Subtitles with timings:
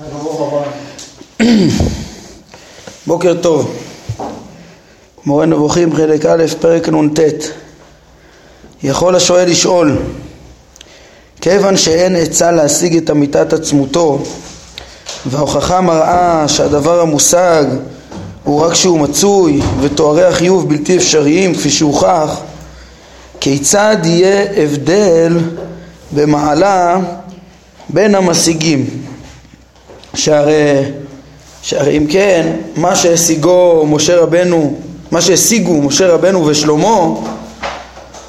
[3.06, 3.76] בוקר טוב.
[5.26, 7.20] מורה נבוכים חלק א' פרק נ"ט
[8.82, 9.98] יכול השואל לשאול
[11.40, 14.18] כיוון שאין עצה להשיג את אמיתת עצמותו
[15.26, 17.64] וההוכחה מראה שהדבר המושג
[18.44, 22.40] הוא רק שהוא מצוי ותוארי החיוב בלתי אפשריים כפי שהוכח
[23.40, 25.38] כיצד יהיה הבדל
[26.12, 27.00] במעלה
[27.88, 29.09] בין המשיגים
[30.14, 30.82] שהרי,
[31.62, 34.74] שהרי אם כן מה שהשיגו משה רבנו
[35.10, 36.96] מה שהשיגו משה רבנו ושלמה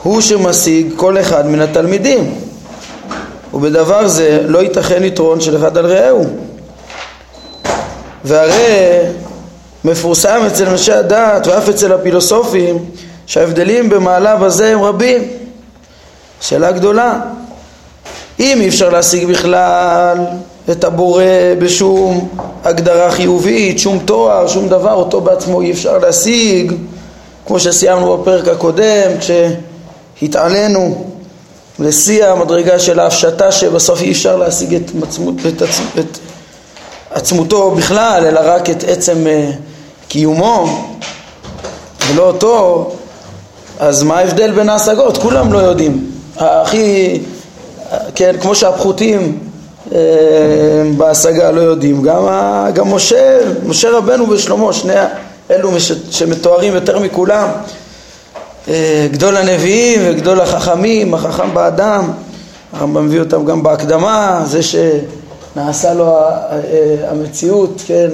[0.04, 2.36] הוא שמשיג כל אחד מן התלמידים.
[3.54, 6.26] ובדבר זה לא ייתכן יתרון של אחד על רעהו.
[8.24, 9.00] והרי
[9.84, 12.86] מפורסם אצל אנשי הדת ואף אצל הפילוסופים
[13.26, 15.22] שההבדלים במעלה בזה הם רבים.
[16.41, 17.20] שאלה גדולה.
[18.40, 20.18] אם אי אפשר להשיג בכלל
[20.70, 21.24] את הבורא
[21.60, 22.30] בשום
[22.64, 26.74] הגדרה חיובית, שום תואר, שום דבר, אותו בעצמו אי אפשר להשיג,
[27.48, 29.12] כמו שסיימנו בפרק הקודם,
[30.20, 31.05] כשהתעלינו
[31.80, 36.18] לשיא המדרגה של ההפשטה שבסוף אי אפשר להשיג את, מצמות, את, עצ, את
[37.12, 39.55] עצמותו בכלל, אלא רק את עצם uh,
[40.07, 40.88] קיומו
[42.10, 42.91] ולא אותו,
[43.80, 45.18] אז מה ההבדל בין ההשגות?
[45.18, 46.12] כולם לא יודעים.
[46.38, 47.20] הכי,
[48.16, 49.51] כן, כמו שהפחותים אה,
[50.98, 52.24] בהשגה לא יודעים, גם,
[52.74, 54.94] גם משה, משה רבנו ושלמה, שני
[55.52, 55.72] אלו
[56.12, 57.48] שמתוארים יותר מכולם,
[58.68, 62.12] אה, גדול הנביאים וגדול החכמים, החכם באדם,
[62.74, 66.56] הרמב"ם מביא אותם גם בהקדמה, זה שנעשה לו אה,
[67.09, 68.09] המציאות, כן,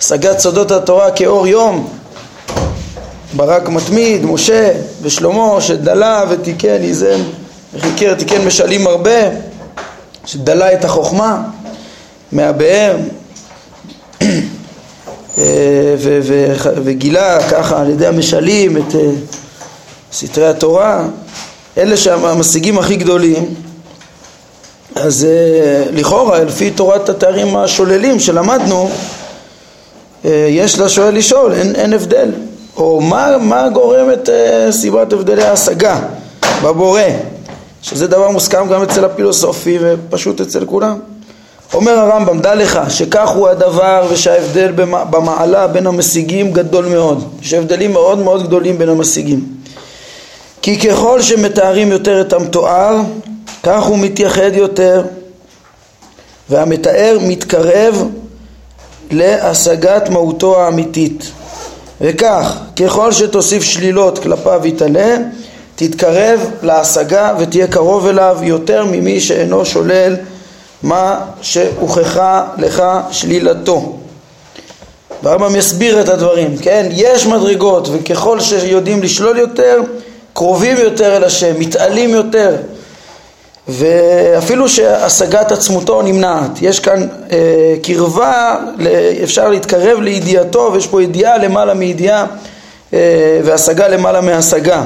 [0.00, 1.88] השגת סודות התורה כאור יום,
[3.36, 7.20] ברק מתמיד, משה ושלמה שדלה ותיקן, איזן
[7.74, 9.20] וחיקר, תיקן משלים הרבה
[10.28, 11.42] שדלה את החוכמה
[12.32, 12.96] מהבאר
[15.38, 15.94] אה,
[16.84, 19.00] וגילה ככה על ידי המשלים את אה,
[20.12, 21.04] סתרי התורה.
[21.78, 23.54] אלה שהמשיגים הכי גדולים
[24.94, 28.90] אז אה, לכאורה לפי תורת התארים השוללים שלמדנו
[30.24, 32.30] יש לשואל לשאול, אין, אין הבדל.
[32.76, 34.28] או מה, מה גורם את
[34.70, 36.00] סיבת הבדלי ההשגה
[36.62, 37.00] בבורא
[37.82, 40.98] שזה דבר מוסכם גם אצל הפילוסופי ופשוט אצל כולם.
[41.74, 44.72] אומר הרמב"ם, דע לך שכך הוא הדבר ושההבדל
[45.10, 47.28] במעלה בין המשיגים גדול מאוד.
[47.42, 49.44] יש הבדלים מאוד מאוד גדולים בין המשיגים.
[50.62, 52.96] כי ככל שמתארים יותר את המתואר,
[53.62, 55.02] כך הוא מתייחד יותר,
[56.50, 58.08] והמתאר מתקרב
[59.10, 61.30] להשגת מהותו האמיתית.
[62.00, 65.16] וכך, ככל שתוסיף שלילות כלפיו יתעלה,
[65.78, 70.16] תתקרב להשגה ותהיה קרוב אליו יותר ממי שאינו שולל
[70.82, 73.96] מה שהוכחה לך שלילתו.
[75.22, 76.88] והרמב"ם יסביר את הדברים, כן?
[76.90, 79.80] יש מדרגות וככל שיודעים לשלול יותר,
[80.32, 82.56] קרובים יותר אל השם, מתעלים יותר
[83.68, 86.50] ואפילו שהשגת עצמותו נמנעת.
[86.62, 88.56] יש כאן אה, קרבה,
[89.24, 92.26] אפשר להתקרב לידיעתו ויש פה ידיעה למעלה מידיעה
[92.94, 94.84] אה, והשגה למעלה מהשגה.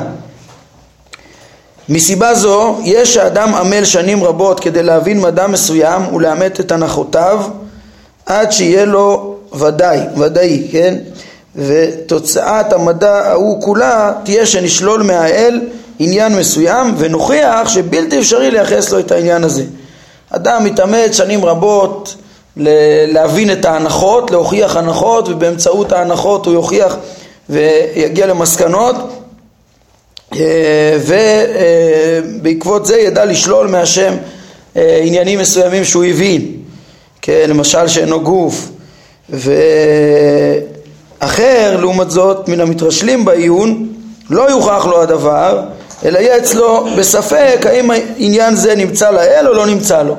[1.88, 7.42] מסיבה זו יש האדם עמל שנים רבות כדי להבין מדע מסוים ולאמת את הנחותיו
[8.26, 10.94] עד שיהיה לו ודאי, ודאי, כן?
[11.56, 15.60] ותוצאת המדע ההוא כולה תהיה שנשלול מהאל
[15.98, 19.64] עניין מסוים ונוכיח שבלתי אפשרי לייחס לו את העניין הזה.
[20.30, 22.16] אדם מתאמץ שנים רבות
[23.06, 26.96] להבין את ההנחות, להוכיח הנחות ובאמצעות ההנחות הוא יוכיח
[27.50, 28.96] ויגיע למסקנות
[32.38, 34.14] ובעקבות זה ידע לשלול מהשם
[34.76, 36.52] אה, עניינים מסוימים שהוא הבין,
[37.22, 38.68] כן, למשל שאינו גוף,
[41.20, 43.88] ואחר לעומת זאת מן המתרשלים בעיון
[44.30, 45.62] לא יוכח לו הדבר
[46.04, 50.16] אלא יהיה אצלו בספק האם עניין זה נמצא לאל או לא נמצא לו.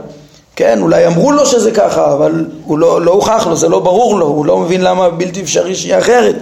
[0.56, 4.20] כן, אולי אמרו לו שזה ככה, אבל הוא לא, לא הוכח לו, זה לא ברור
[4.20, 6.36] לו, הוא לא מבין למה בלתי אפשרי שיהיה אחרת.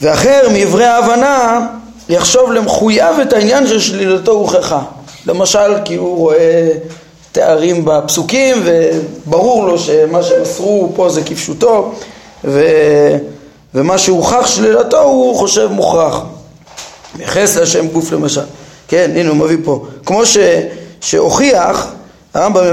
[0.00, 1.66] ואחר מעברי ההבנה
[2.10, 4.82] יחשוב למחויב את העניין של שלילתו הוכחה.
[5.26, 6.68] למשל כי הוא רואה
[7.32, 11.92] תארים בפסוקים וברור לו שמה שמסרו פה זה כפשוטו
[12.44, 12.66] ו...
[13.74, 16.22] ומה שהוכח שלילתו הוא חושב מוכרח.
[17.16, 18.44] מייחס להשם גוף למשל.
[18.88, 19.84] כן, הנה הוא מביא פה.
[20.06, 20.36] כמו ש...
[21.00, 21.86] שהוכיח,
[22.34, 22.64] הרמב"ם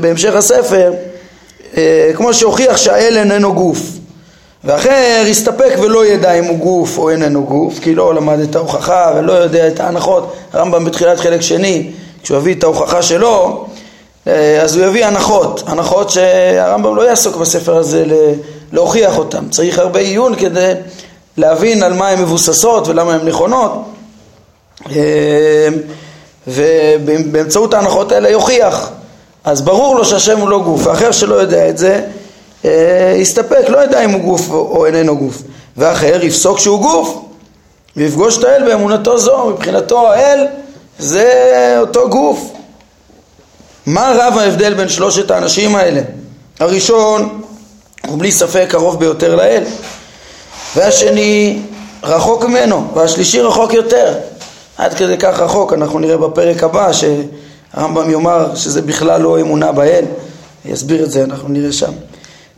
[0.00, 0.92] בהמשך הספר,
[1.76, 3.80] אה, כמו שהוכיח שהאל איננו גוף.
[4.64, 9.12] ואחר יסתפק ולא ידע אם הוא גוף או איננו גוף, כי לא למד את ההוכחה
[9.16, 10.32] ולא יודע את ההנחות.
[10.52, 11.90] הרמב"ם בתחילת חלק שני,
[12.22, 13.66] כשהוא הביא את ההוכחה שלו,
[14.26, 18.04] אה, אז הוא יביא הנחות, הנחות שהרמב"ם לא יעסוק בספר הזה
[18.72, 20.72] להוכיח אותן, צריך הרבה עיון כדי
[21.36, 23.72] להבין על מה הן מבוססות ולמה הן נכונות.
[24.90, 25.68] אה,
[26.48, 28.90] ובאמצעות ההנחות האלה יוכיח.
[29.44, 32.00] אז ברור לו שהשם הוא לא גוף, ואחר שלא יודע את זה
[33.16, 35.42] יסתפק, לא ידע אם הוא גוף או איננו גוף.
[35.76, 37.18] ואחר יפסוק שהוא גוף
[37.96, 40.46] ויפגוש את האל באמונתו זו, מבחינתו האל
[40.98, 42.50] זה אותו גוף.
[43.86, 46.00] מה רב ההבדל בין שלושת האנשים האלה?
[46.60, 47.42] הראשון
[48.06, 49.64] הוא בלי ספק קרוב ביותר לאל
[50.76, 51.58] והשני
[52.02, 54.14] רחוק ממנו והשלישי רחוק יותר.
[54.78, 60.04] עד כדי כך רחוק, אנחנו נראה בפרק הבא שהרמב"ם יאמר שזה בכלל לא אמונה באל.
[60.64, 61.92] יסביר את זה, אנחנו נראה שם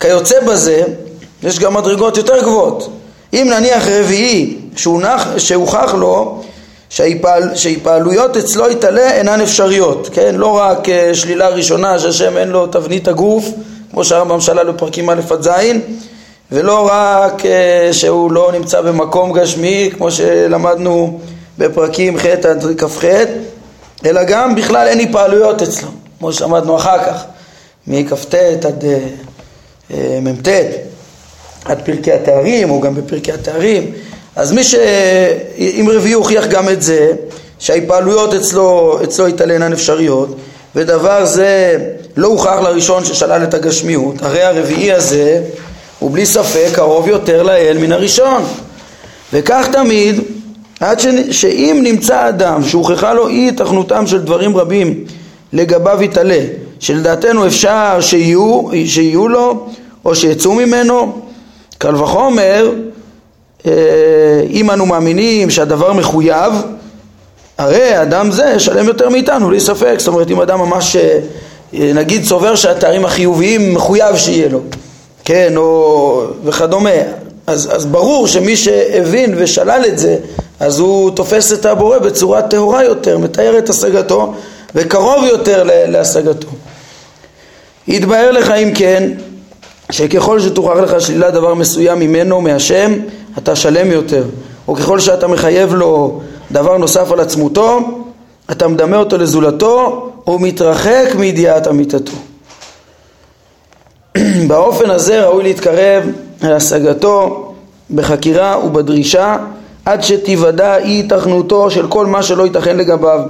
[0.00, 0.82] כיוצא בזה,
[1.42, 2.90] יש גם מדרגות יותר גבוהות
[3.32, 4.56] אם נניח רביעי
[5.38, 6.42] שהוכח לו
[6.88, 10.34] שהיפעל, שהיפעלויות אצלו יתעלה אינן אפשריות, כן?
[10.34, 13.48] לא רק uh, שלילה ראשונה שהשם אין לו תבנית הגוף,
[13.90, 15.50] כמו שהרמב"ם שלל בפרקים א' עד ז',
[16.52, 17.46] ולא רק uh,
[17.92, 21.20] שהוא לא נמצא במקום גשמי, כמו שלמדנו
[21.58, 23.04] בפרקים ח' עד כ"ח,
[24.06, 25.88] אלא גם בכלל אין היפעלויות אצלו,
[26.18, 27.24] כמו שלמדנו אחר כך,
[27.86, 29.35] מכ"ט עד uh,
[29.90, 30.48] מ"ט,
[31.64, 33.92] עד פרקי התארים, או גם בפרקי התארים.
[34.36, 34.74] אז מי ש...
[35.58, 37.12] אם רביעי הוכיח גם את זה,
[37.58, 40.36] שההתפעלויות אצלו, אצלו התעלנן אפשריות,
[40.74, 41.78] ודבר זה
[42.16, 45.42] לא הוכח לראשון ששלל את הגשמיות, הרי הרביעי הזה
[45.98, 48.42] הוא בלי ספק קרוב יותר לאל מן הראשון.
[49.32, 50.20] וכך תמיד,
[50.80, 51.06] עד ש...
[51.30, 55.04] שאם נמצא אדם שהוכחה לו אי התכנותם של דברים רבים
[55.52, 56.40] לגביו יתעלה,
[56.80, 59.66] שלדעתנו אפשר שיהיו, שיהיו לו
[60.04, 61.20] או שיצאו ממנו,
[61.78, 62.72] קל וחומר
[63.66, 63.72] אה,
[64.50, 66.52] אם אנו מאמינים שהדבר מחויב,
[67.58, 69.94] הרי אדם זה שלם יותר מאיתנו, בלי ספק.
[69.98, 74.60] זאת אומרת, אם אדם ממש, אה, נגיד, סובר שהתארים החיוביים מחויב שיהיה לו,
[75.24, 76.90] כן, או וכדומה,
[77.46, 80.16] אז, אז ברור שמי שהבין ושלל את זה,
[80.60, 84.34] אז הוא תופס את הבורא בצורה טהורה יותר, מתאר את השגתו
[84.74, 86.48] וקרוב יותר להשגתו.
[87.88, 89.10] יתבהר לך אם כן,
[89.90, 92.92] שככל שתוכח לך שלילת דבר מסוים ממנו, מהשם,
[93.38, 94.24] אתה שלם יותר,
[94.68, 96.20] או ככל שאתה מחייב לו
[96.52, 97.80] דבר נוסף על עצמותו,
[98.50, 102.12] אתה מדמה אותו לזולתו, הוא מתרחק מידיעת אמיתתו.
[104.48, 106.04] באופן הזה ראוי להתקרב
[106.42, 107.52] להשגתו
[107.94, 109.36] בחקירה ובדרישה
[109.84, 113.20] עד שתיוודע אי התכנותו של כל מה שלא ייתכן לגביו.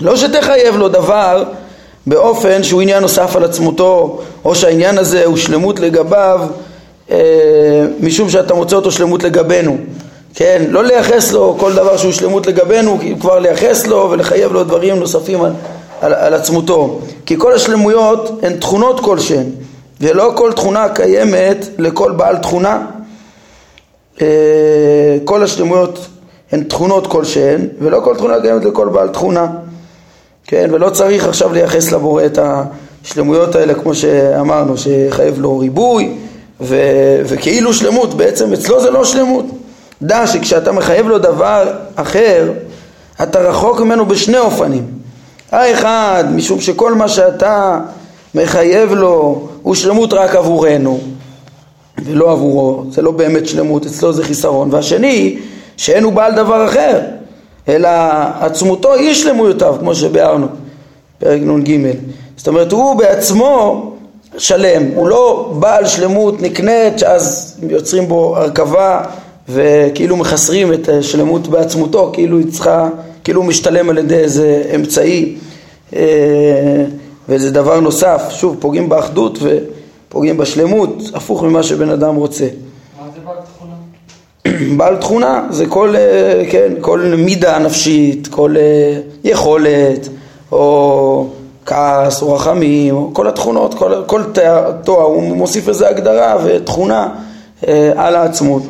[0.00, 1.44] לא שתחייב לו דבר
[2.06, 6.40] באופן שהוא עניין נוסף על עצמותו או שהעניין הזה הוא שלמות לגביו
[7.10, 9.76] אה, משום שאתה מוצא אותו שלמות לגבינו,
[10.34, 10.64] כן?
[10.68, 15.42] לא לייחס לו כל דבר שהוא שלמות לגבינו, כבר לייחס לו ולחייב לו דברים נוספים
[15.42, 15.52] על,
[16.00, 17.00] על, על עצמותו.
[17.26, 19.46] כי כל השלמויות הן תכונות כלשהן,
[20.00, 22.86] ולא כל תכונה קיימת לכל בעל תכונה.
[24.20, 24.26] אה,
[25.24, 25.98] כל השלמויות
[26.52, 29.46] הן תכונות כלשהן, ולא כל תכונה קיימת לכל בעל תכונה.
[30.52, 32.38] כן, ולא צריך עכשיו לייחס לבורא את
[33.04, 36.12] השלמויות האלה כמו שאמרנו, שחייב לו ריבוי,
[36.60, 36.76] ו,
[37.24, 39.44] וכאילו שלמות, בעצם אצלו זה לא שלמות.
[40.02, 42.52] דע שכשאתה מחייב לו דבר אחר,
[43.22, 44.86] אתה רחוק ממנו בשני אופנים.
[45.52, 47.80] האחד, משום שכל מה שאתה
[48.34, 51.00] מחייב לו הוא שלמות רק עבורנו
[52.04, 54.68] ולא עבורו, זה לא באמת שלמות, אצלו זה חיסרון.
[54.72, 55.38] והשני,
[55.76, 57.00] שאין הוא בעל דבר אחר,
[57.68, 57.88] אלא
[58.40, 60.46] עצמותו היא שלמויותיו, כמו שביארנו,
[61.18, 61.90] פרק נ"ג.
[62.36, 63.92] זאת אומרת, הוא בעצמו
[64.38, 69.04] שלם, הוא לא בעל שלמות נקנית שאז יוצרים בו הרכבה
[69.48, 72.88] וכאילו מחסרים את השלמות בעצמותו, כאילו היא צריכה,
[73.24, 75.36] כאילו הוא משתלם על ידי איזה אמצעי
[75.96, 76.84] אה,
[77.28, 82.44] וזה דבר נוסף, שוב פוגעים באחדות ופוגעים בשלמות, הפוך ממה שבן אדם רוצה.
[82.44, 83.72] מה זה בעל תכונה?
[84.76, 90.08] בעל תכונה זה כל, אה, כן, כל מידה נפשית, כל אה, יכולת
[90.52, 91.26] או
[91.66, 94.22] כעס או רחמים, או כל התכונות, כל, כל
[94.84, 97.08] תואר, הוא מוסיף איזה הגדרה ותכונה
[97.68, 98.62] אה, על העצמות.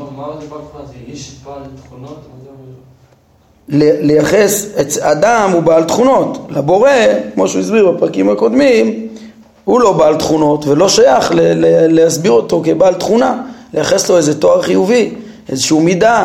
[4.03, 4.67] לייחס,
[5.01, 6.91] אדם הוא בעל תכונות, לבורא,
[7.35, 9.09] כמו שהוא הסביר בפרקים הקודמים,
[9.65, 13.43] הוא לא בעל תכונות ולא שייך ל- ל- להסביר אותו כבעל תכונה,
[13.75, 15.15] לייחס לו איזה תואר חיובי,
[15.49, 16.25] איזשהו מידה,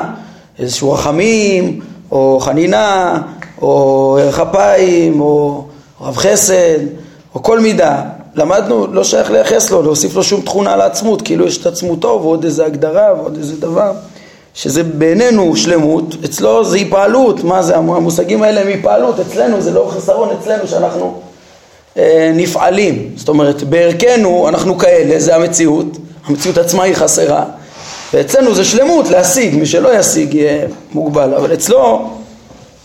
[0.59, 1.79] איזשהו רחמים,
[2.11, 3.21] או חנינה,
[3.61, 5.65] או ערך אפיים, או
[6.01, 6.79] רב חסד,
[7.35, 8.01] או כל מידה,
[8.35, 12.43] למדנו, לא שייך לייחס לו, להוסיף לו שום תכונה לעצמות, כאילו יש את עצמותו ועוד
[12.43, 13.91] איזה הגדרה ועוד איזה דבר,
[14.53, 19.91] שזה בעינינו שלמות, אצלו זה היפעלות, מה זה, המושגים האלה הם היפעלות, אצלנו זה לא
[19.95, 21.21] חסרון אצלנו שאנחנו
[21.97, 27.45] אה, נפעלים, זאת אומרת בערכנו אנחנו כאלה, זה המציאות, המציאות עצמה היא חסרה
[28.13, 32.09] ואצלנו זה שלמות להשיג, מי שלא ישיג יהיה מוגבל, אבל אצלו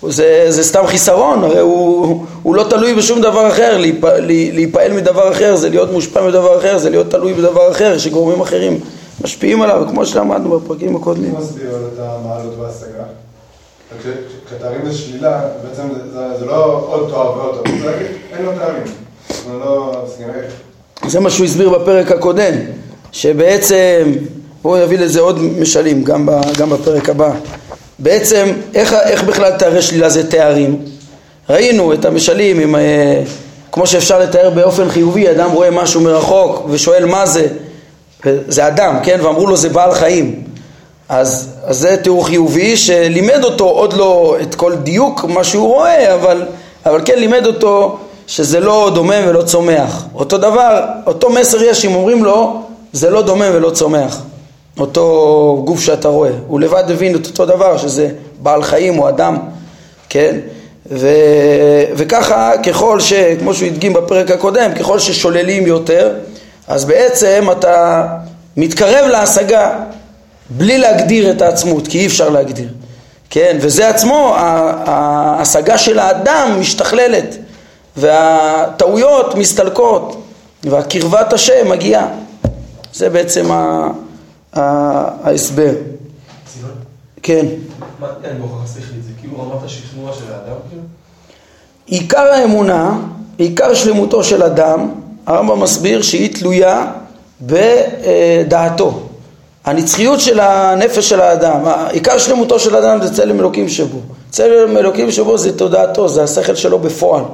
[0.08, 4.04] זה, זה סתם חיסרון, הרי הוא, הוא לא תלוי בשום דבר אחר, להיפ,
[4.52, 8.80] להיפעל מדבר אחר זה להיות מושפע מדבר אחר, זה להיות תלוי בדבר אחר שגורמים אחרים
[9.24, 11.30] משפיעים עליו, כמו שלמדנו בפרקים הקודמים.
[11.30, 13.04] מי מסביר את המעלות וההשגה?
[14.46, 17.92] כשתארים זה שלילה, בעצם זה, זה לא עוד תואר ועוד תואר,
[18.36, 18.82] אין לו תארים.
[19.28, 20.04] זה לא...
[21.08, 22.54] זה מה שהוא הסביר בפרק הקודם,
[23.12, 24.12] שבעצם,
[24.62, 26.28] בואו נביא לזה עוד משלים, גם,
[26.58, 27.30] גם בפרק הבא.
[27.98, 30.78] בעצם, איך, איך בכלל תארי שלילה זה תארים?
[31.50, 33.22] ראינו את המשלים עם, אה,
[33.72, 37.46] כמו שאפשר לתאר באופן חיובי, אדם רואה משהו מרחוק ושואל מה זה,
[38.48, 39.18] זה אדם, כן?
[39.22, 40.42] ואמרו לו זה בעל חיים.
[41.08, 46.14] אז, אז זה תיאור חיובי שלימד אותו עוד לא את כל דיוק מה שהוא רואה,
[46.14, 46.42] אבל,
[46.86, 50.04] אבל כן לימד אותו שזה לא דומם ולא צומח.
[50.14, 54.22] אותו דבר, אותו מסר יש אם אומרים לו זה לא דומם ולא צומח.
[54.78, 56.30] אותו גוף שאתה רואה.
[56.46, 58.08] הוא לבד הבין את אותו דבר שזה
[58.42, 59.36] בעל חיים או אדם,
[60.08, 60.36] כן?
[60.90, 61.08] ו,
[61.96, 63.12] וככה ככל ש...
[63.12, 66.12] כמו שהוא הדגים בפרק הקודם, ככל ששוללים יותר
[66.68, 68.06] אז בעצם אתה
[68.56, 69.70] מתקרב להשגה
[70.50, 72.68] בלי להגדיר את העצמות, כי אי אפשר להגדיר,
[73.30, 73.56] כן?
[73.60, 77.36] וזה עצמו, ההשגה של האדם משתכללת
[77.96, 80.22] והטעויות מסתלקות
[80.64, 82.06] והקרבת השם מגיעה.
[82.94, 83.50] זה בעצם
[84.52, 85.72] ההסבר.
[87.22, 87.46] כן.
[88.00, 90.82] מה, אין בהוכחה שכלית, זה כאילו רמת השכנוע של האדם כאילו?
[91.86, 92.98] עיקר האמונה,
[93.38, 94.90] עיקר שלמותו של אדם,
[95.26, 96.92] הרמב"ם מסביר שהיא תלויה
[97.40, 99.00] בדעתו.
[99.64, 103.98] הנצחיות של הנפש של האדם, עיקר שלמותו של האדם זה צלם אלוקים שבו.
[104.30, 107.24] צלם אלוקים שבו זה תודעתו, זה השכל שלו בפועל.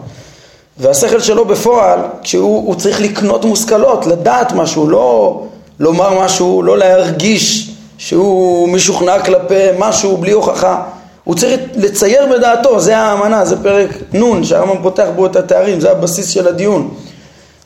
[0.78, 5.42] והשכל שלו בפועל, כשהוא צריך לקנות מושכלות, לדעת משהו, לא
[5.80, 10.82] לומר משהו, לא להרגיש שהוא משוכנע כלפי משהו בלי הוכחה.
[11.24, 15.90] הוא צריך לצייר בדעתו, זה האמנה, זה פרק נ' שהרמב"ם פותח בו את התארים, זה
[15.90, 16.94] הבסיס של הדיון.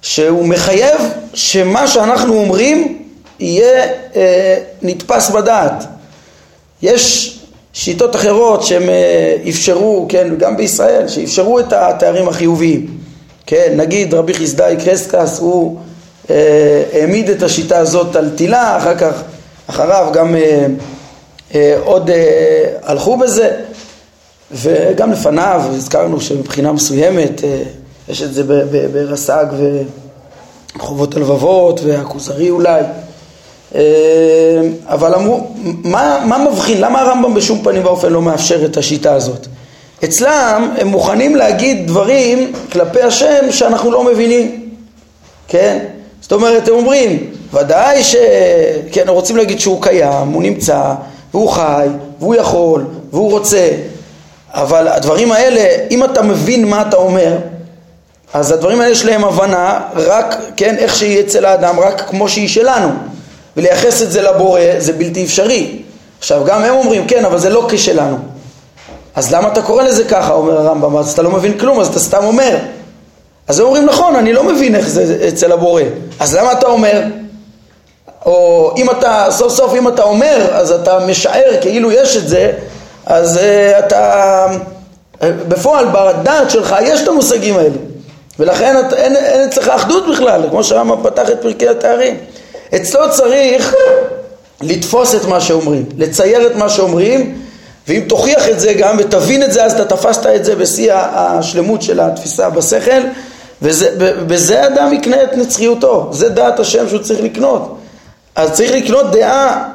[0.02, 1.00] שהוא מחייב
[1.34, 2.98] שמה שאנחנו אומרים
[3.40, 5.84] יהיה אה, נתפס בדעת.
[6.82, 7.38] יש
[7.72, 12.86] שיטות אחרות שהם אה, אפשרו, כן, גם בישראל, שאפשרו את התארים החיוביים.
[13.46, 15.78] כן, נגיד רבי חסדאי קרסקס, הוא
[16.28, 19.22] העמיד את השיטה הזאת על תילה, אחר כך,
[19.66, 20.66] אחריו גם אה,
[21.54, 23.56] אה, עוד אה, הלכו בזה,
[24.52, 27.62] וגם לפניו הזכרנו שמבחינה מסוימת אה,
[28.08, 28.42] יש את זה
[28.92, 29.46] ברס"ג
[30.76, 32.82] וחובות הלבבות והכוזרי אולי.
[33.74, 33.80] אה,
[34.86, 39.46] אבל אמרו, מה, מה מבחין, למה הרמב"ם בשום פנים ואופן לא מאפשר את השיטה הזאת?
[40.04, 44.68] אצלם הם מוכנים להגיד דברים כלפי השם שאנחנו לא מבינים,
[45.48, 45.84] כן?
[46.22, 48.16] זאת אומרת, הם אומרים, ודאי ש...
[48.92, 50.94] כן, רוצים להגיד שהוא קיים, הוא נמצא,
[51.34, 51.86] והוא חי,
[52.20, 53.70] והוא יכול, והוא רוצה,
[54.50, 57.36] אבל הדברים האלה, אם אתה מבין מה אתה אומר,
[58.34, 62.48] אז הדברים האלה יש להם הבנה רק, כן, איך שהיא אצל האדם, רק כמו שהיא
[62.48, 62.88] שלנו.
[63.56, 65.82] ולייחס את זה לבורא זה בלתי אפשרי.
[66.18, 68.16] עכשיו גם הם אומרים, כן, אבל זה לא כשלנו.
[69.14, 71.98] אז למה אתה קורא לזה ככה, אומר הרמב"ם, אז אתה לא מבין כלום, אז אתה
[71.98, 72.56] סתם אומר.
[73.48, 75.82] אז הם אומרים, נכון, אני לא מבין איך זה אצל הבורא.
[76.20, 77.02] אז למה אתה אומר?
[78.26, 82.52] או אם אתה, סוף סוף אם אתה אומר, אז אתה משער כאילו יש את זה,
[83.06, 84.46] אז uh, אתה,
[85.20, 87.76] uh, בפועל, בדעת שלך יש את המושגים האלה.
[88.38, 92.16] ולכן את, אין, אין אצלך אחדות בכלל, כמו שהרמב"ם פתח את פרקי התארים.
[92.74, 93.74] אצלו צריך
[94.60, 97.38] לתפוס את מה שאומרים, לצייר את מה שאומרים,
[97.88, 101.82] ואם תוכיח את זה גם ותבין את זה, אז אתה תפסת את זה בשיא השלמות
[101.82, 103.00] של התפיסה בשכל,
[103.62, 107.78] ובזה אדם יקנה את נצחיותו, זה דעת השם שהוא צריך לקנות.
[108.36, 109.68] אז צריך לקנות דעה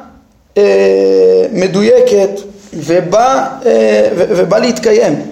[0.56, 2.30] אה, מדויקת
[2.74, 5.22] ובא, אה, ובא להתקיים.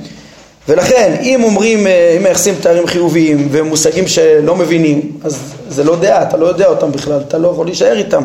[0.68, 6.22] ולכן אם אומרים, אה, אם מייחסים תארים חיוביים ומושגים שלא מבינים, אז זה לא דעה,
[6.22, 8.22] אתה לא יודע אותם בכלל, אתה לא יכול להישאר איתם.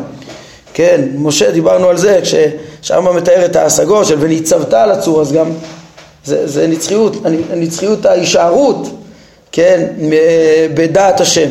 [0.74, 5.50] כן, משה, דיברנו על זה, כששם מתאר את ההשגות של וניצבת על הצור, אז גם
[6.24, 7.16] זה, זה נצחיות,
[7.56, 8.88] נצחיות ההישארות,
[9.52, 9.86] כן,
[10.74, 11.48] בדעת השם.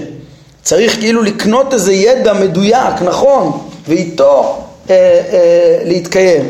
[0.64, 4.58] צריך כאילו לקנות איזה ידע מדויק, נכון, ואיתו
[4.90, 4.96] אה,
[5.34, 6.48] אה, להתקיים.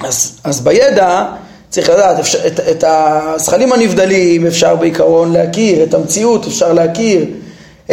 [0.00, 1.24] אז, אז בידע
[1.68, 7.24] צריך לדעת, אפשר, את, את הזכלים הנבדלים אפשר בעיקרון להכיר, את המציאות אפשר להכיר,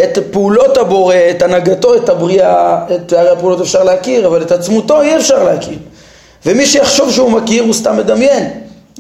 [0.04, 5.02] את פעולות הבורא, את הנהגתו, את הבריאה, את הרי הפעולות אפשר להכיר, אבל את עצמותו
[5.02, 5.78] אי אפשר להכיר.
[6.46, 8.50] ומי שיחשוב שהוא מכיר הוא סתם מדמיין,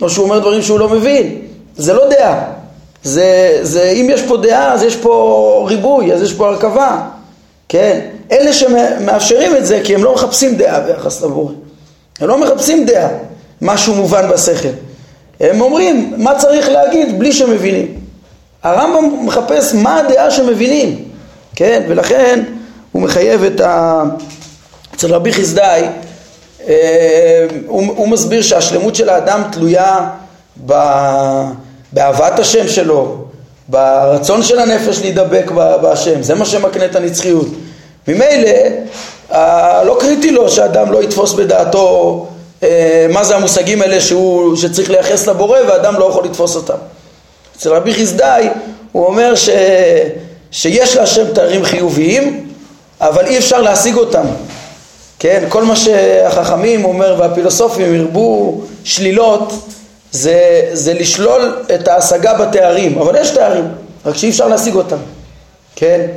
[0.01, 1.41] או שהוא אומר דברים שהוא לא מבין.
[1.77, 2.43] זה לא דעה,
[3.07, 7.01] זה, זה, אם יש פה דעה, אז יש פה ריבוי, אז יש פה הרכבה,
[7.69, 7.99] כן?
[8.31, 11.53] אלה שמאפשרים את זה, כי הם לא מחפשים דעה ביחס לבורא.
[12.19, 13.09] הם לא מחפשים דעה,
[13.61, 14.67] משהו מובן בשכל.
[15.39, 17.99] הם אומרים מה צריך להגיד בלי שמבינים.
[18.63, 21.03] הרמב"ם מחפש מה הדעה שמבינים,
[21.55, 21.83] כן?
[21.87, 22.43] ולכן
[22.91, 24.03] הוא מחייב את ה...
[24.95, 25.83] אצל רבי חסדאי,
[26.67, 30.09] אה, הוא, הוא מסביר שהשלמות של האדם תלויה
[30.65, 30.73] ב,
[31.91, 33.15] באהבת השם שלו,
[33.67, 35.51] ברצון של הנפש להידבק
[35.81, 37.47] בהשם, זה מה שמקנה את הנצחיות.
[38.07, 38.51] ממילא,
[39.85, 42.27] לא קריטי לו שאדם לא יתפוס בדעתו
[42.63, 46.77] אה, מה זה המושגים האלה שהוא, שצריך לייחס לבורא ואדם לא יכול לתפוס אותם.
[47.57, 48.49] אצל רבי חסדאי
[48.91, 49.49] הוא אומר ש,
[50.51, 52.49] שיש להשם תארים חיוביים,
[53.01, 54.25] אבל אי אפשר להשיג אותם.
[55.19, 59.53] כן, כל מה שהחכמים, אומר, והפילוסופים ירבו שלילות,
[60.11, 63.65] זה, זה לשלול את ההשגה בתארים, אבל יש תארים,
[64.05, 64.97] רק שאי אפשר להשיג אותם,
[65.75, 66.07] כן?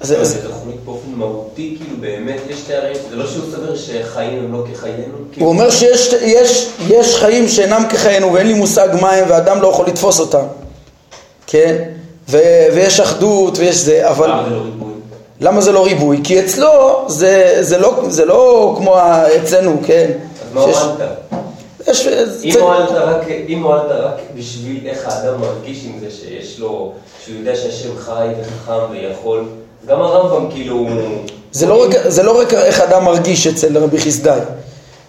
[0.00, 4.52] זה זה תוכנית באופן מהותי, כאילו באמת יש תארים, זה לא שהוא סובר שחיים הם
[4.52, 5.02] לא כחיינו?
[5.32, 9.62] כאילו- הוא אומר שיש יש, יש חיים שאינם כחיינו ואין לי מושג מה הם ואדם
[9.62, 10.44] לא יכול לתפוס אותם,
[11.46, 11.76] כן?
[12.28, 12.38] ו,
[12.74, 14.28] ויש אחדות ויש זה, אבל...
[14.30, 14.92] למה זה לא ריבוי?
[15.40, 16.20] למה זה לא ריבוי?
[16.24, 18.96] כי אצלו זה, זה, לא, זה לא כמו
[19.42, 20.10] אצלנו, כן?
[20.48, 21.08] אז מה הועלת?
[21.90, 22.06] יש...
[22.44, 23.22] אם הועלת רק,
[23.90, 26.92] רק בשביל איך האדם מרגיש עם זה שיש לו,
[27.24, 29.44] שהוא יודע שהשם חי וחכם ויכול,
[29.86, 30.86] גם הרמב"ם כאילו...
[31.52, 34.40] זה לא, רק, זה לא רק איך אדם מרגיש אצל רבי חסדאי,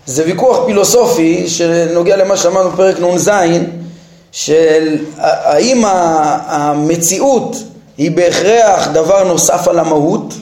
[0.05, 3.29] זה ויכוח פילוסופי שנוגע למה שאמרנו בפרק נ"ז,
[4.31, 5.83] של האם
[6.45, 7.55] המציאות
[7.97, 10.33] היא בהכרח דבר נוסף על המהות,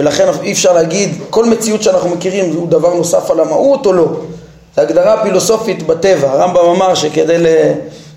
[0.00, 4.06] ולכן אי אפשר להגיד כל מציאות שאנחנו מכירים הוא דבר נוסף על המהות או לא.
[4.76, 6.30] זו הגדרה פילוסופית בטבע.
[6.30, 7.36] הרמב"ם אמר שכדי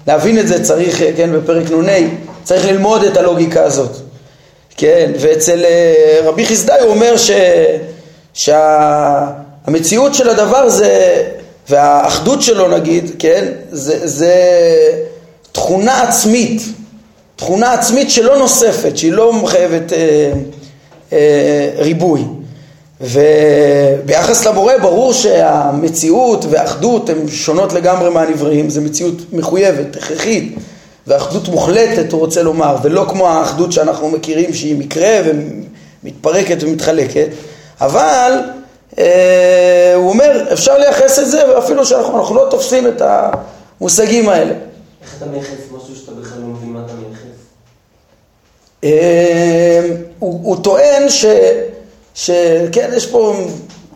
[0.07, 1.91] להבין את זה צריך, כן, בפרק נ"ה,
[2.43, 3.91] צריך ללמוד את הלוגיקה הזאת.
[4.77, 7.31] כן, ואצל אה, רבי חסדאי הוא אומר ש,
[8.33, 11.23] שהמציאות של הדבר זה,
[11.69, 14.35] והאחדות שלו נגיד, כן, זה, זה
[15.51, 16.61] תכונה עצמית,
[17.35, 20.31] תכונה עצמית שלא נוספת, שהיא לא מחייבת אה,
[21.13, 22.21] אה, ריבוי.
[23.01, 30.55] וביחס לבורא ברור שהמציאות והאחדות הן שונות לגמרי מהנבראים, זו מציאות מחויבת, הכרחית.
[31.07, 35.21] ואחדות מוחלטת הוא רוצה לומר, ולא כמו האחדות שאנחנו מכירים שהיא מקרה
[36.03, 37.27] ומתפרקת ומתחלקת,
[37.81, 38.31] אבל
[38.99, 43.01] אה, הוא אומר אפשר לייחס את זה ואפילו שאנחנו לא תופסים את
[43.81, 44.53] המושגים האלה.
[45.03, 47.39] איך אתה מייחס משהו שאתה בכלל לא מבין מה אתה מייחס?
[48.83, 51.25] אה, הוא, הוא טוען ש...
[52.19, 53.35] שכן, יש פה,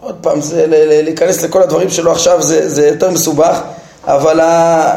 [0.01, 0.65] עוד פעם, זה,
[1.03, 3.59] להיכנס לכל הדברים שלו עכשיו זה, זה יותר מסובך,
[4.03, 4.39] אבל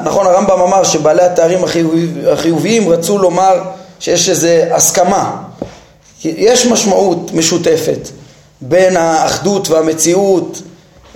[0.04, 1.64] נכון הרמב"ם אמר שבעלי התארים
[2.32, 3.62] החיוביים רצו לומר
[4.00, 5.36] שיש איזו הסכמה,
[6.24, 8.08] יש משמעות משותפת
[8.60, 10.62] בין האחדות והמציאות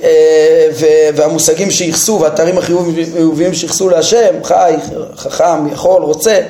[0.02, 0.68] אה,
[1.14, 4.74] והמושגים שייחסו והתארים החיוביים שייחסו להשם, חי,
[5.16, 6.40] חכם, יכול, רוצה,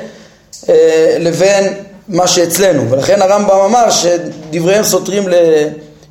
[0.68, 1.74] אה, לבין
[2.10, 5.34] מה שאצלנו, ולכן הרמב"ם אמר שדבריהם סותרים ל,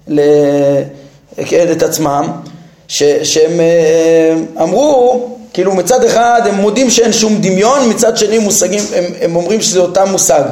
[0.08, 0.22] ל,
[1.72, 2.32] את עצמם
[2.88, 8.84] ש, שהם אה, אמרו, כאילו מצד אחד הם מודים שאין שום דמיון, מצד שני מושגים,
[8.96, 10.44] הם, הם אומרים שזה אותם מושג.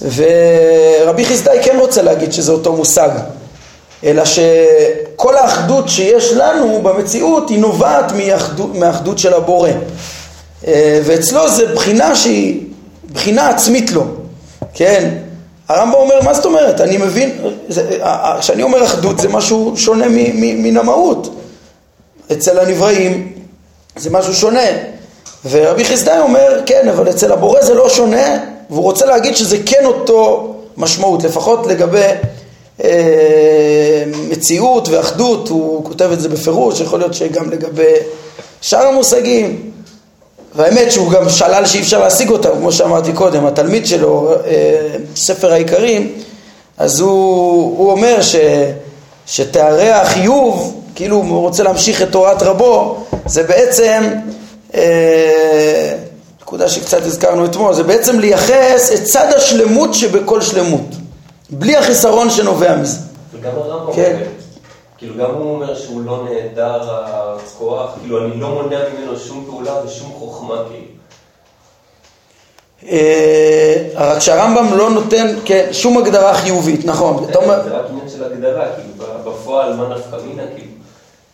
[0.00, 3.10] ורבי חסדאי כן רוצה להגיד שזה אותו מושג,
[4.04, 9.70] אלא שכל האחדות שיש לנו במציאות היא נובעת מאחדות, מאחדות של הבורא.
[10.66, 12.69] אה, ואצלו זה בחינה שהיא
[13.12, 14.04] בחינה עצמית לו,
[14.74, 15.10] כן?
[15.68, 16.80] הרמב"ם אומר, מה זאת אומרת?
[16.80, 17.38] אני מבין,
[18.40, 21.34] כשאני אומר אחדות זה משהו שונה מן המהות.
[22.32, 23.32] אצל הנבראים
[23.96, 24.66] זה משהו שונה.
[25.50, 28.38] ורבי חסדאי אומר, כן, אבל אצל הבורא זה לא שונה,
[28.70, 32.06] והוא רוצה להגיד שזה כן אותו משמעות, לפחות לגבי
[32.84, 37.94] אה, מציאות ואחדות, הוא כותב את זה בפירוש, יכול להיות שגם לגבי
[38.60, 39.69] שאר המושגים.
[40.54, 45.52] והאמת שהוא גם שלל שאי אפשר להשיג אותם, כמו שאמרתי קודם, התלמיד שלו, אה, ספר
[45.52, 46.12] העיקרים,
[46.78, 48.36] אז הוא, הוא אומר ש,
[49.26, 54.04] שתארי החיוב, כאילו הוא רוצה להמשיך את תורת רבו, זה בעצם,
[54.74, 55.94] אה,
[56.42, 60.94] נקודה שקצת הזכרנו אתמול, זה בעצם לייחס את צד השלמות שבכל שלמות,
[61.50, 62.98] בלי החיסרון שנובע מזה.
[63.34, 64.16] וגם הרמב"ם כן.
[65.00, 69.84] כאילו גם הוא אומר שהוא לא נעדר הכוח, כאילו אני לא מונע ממנו שום פעולה
[69.84, 71.00] ושום חוכמה כאילו.
[72.88, 77.26] אה, רק שהרמב"ם לא נותן כן, שום הגדרה חיובית, נכון.
[77.32, 80.70] זה רק עניין של הגדרה, כאילו בפועל מה נפקא מינה, כאילו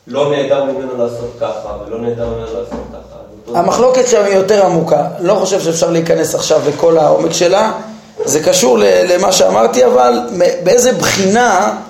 [0.07, 3.59] לא נעדר ממנו לעשות ככה ולא נעדר ממנו לעשות ככה.
[3.59, 7.72] המחלוקת שם היא יותר עמוקה, לא חושב שאפשר להיכנס עכשיו לכל העומק שלה,
[8.24, 10.18] זה קשור למה שאמרתי, אבל
[10.64, 11.86] באיזה בחינה אה,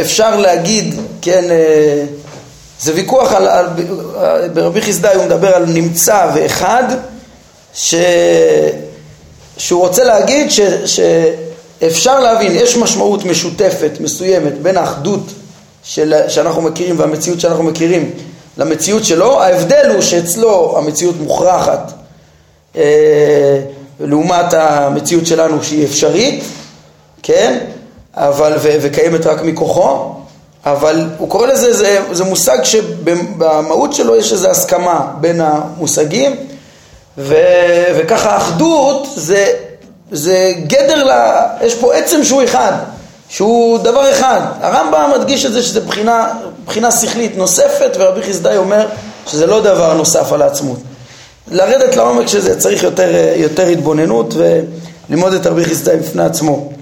[0.00, 2.04] אפשר להגיד, כן, אה,
[2.80, 3.66] זה ויכוח על, על
[4.54, 6.84] ברבי חסדאי הוא מדבר על נמצא ואחד,
[7.74, 7.94] ש,
[9.56, 15.26] שהוא רוצה להגיד ש, שאפשר להבין, יש משמעות משותפת מסוימת בין האחדות
[15.82, 18.10] של, שאנחנו מכירים והמציאות שאנחנו מכירים
[18.58, 21.92] למציאות שלו, ההבדל הוא שאצלו המציאות מוכרחת
[22.76, 23.60] אה,
[24.00, 26.44] לעומת המציאות שלנו שהיא אפשרית,
[27.22, 27.58] כן,
[28.16, 30.14] אבל, ו, וקיימת רק מכוחו,
[30.66, 36.36] אבל הוא קורא לזה, זה, זה מושג שבמהות שלו יש איזו הסכמה בין המושגים,
[37.18, 37.34] ו,
[37.96, 39.52] וככה האחדות זה,
[40.12, 42.72] זה גדר, לה, יש פה עצם שהוא אחד,
[43.28, 44.40] שהוא דבר אחד.
[44.60, 46.28] הרמב"ם מדגיש את זה שזה בחינה,
[46.66, 48.86] בחינה שכלית נוספת, ורבי חסדאי אומר
[49.26, 50.78] שזה לא דבר נוסף על העצמות.
[51.50, 56.73] לרדת לעומק של זה צריך יותר, יותר התבוננות וללמוד את רבי חסדאי בפני עצמו.